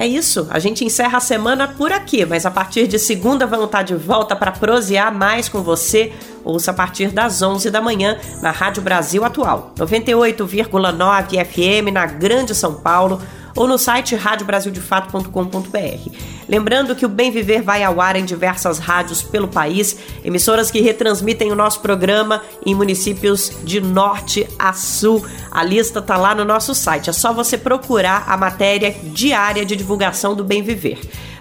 [0.00, 3.66] É isso, a gente encerra a semana por aqui, mas a partir de segunda vamos
[3.66, 6.12] estar de volta para prosear mais com você.
[6.44, 12.54] Ouça a partir das 11 da manhã na Rádio Brasil Atual, 98,9 FM na Grande
[12.54, 13.20] São Paulo
[13.56, 16.10] ou no site radiobrasildefato.com.br.
[16.48, 20.80] Lembrando que o Bem Viver vai ao ar em diversas rádios pelo país, emissoras que
[20.80, 25.24] retransmitem o nosso programa em municípios de norte a sul.
[25.50, 29.76] A lista tá lá no nosso site, é só você procurar a matéria diária de
[29.76, 30.98] divulgação do Bem Viver.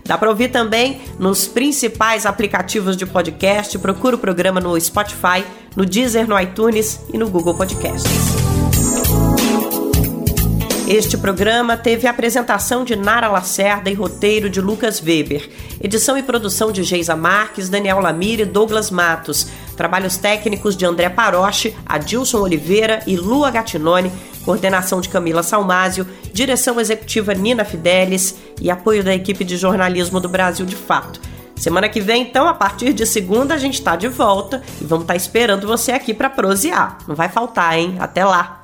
[0.08, 3.78] Dá para ouvir também nos principais aplicativos de podcast.
[3.78, 5.44] Procura o programa no Spotify,
[5.76, 8.37] no Deezer, no iTunes e no Google Podcasts.
[10.88, 15.50] Este programa teve a apresentação de Nara Lacerda e roteiro de Lucas Weber.
[15.84, 19.48] Edição e produção de Geisa Marques, Daniel Lamir e Douglas Matos.
[19.76, 24.14] Trabalhos técnicos de André Paroche, Adilson Oliveira e Lua Gatinone.
[24.46, 26.08] Coordenação de Camila Salmásio.
[26.32, 31.20] Direção executiva Nina Fidelis e apoio da equipe de jornalismo do Brasil de Fato.
[31.58, 35.04] Semana que vem, então, a partir de segunda, a gente está de volta e vamos
[35.04, 37.00] estar tá esperando você aqui para prosear.
[37.06, 37.98] Não vai faltar, hein?
[38.00, 38.64] Até lá!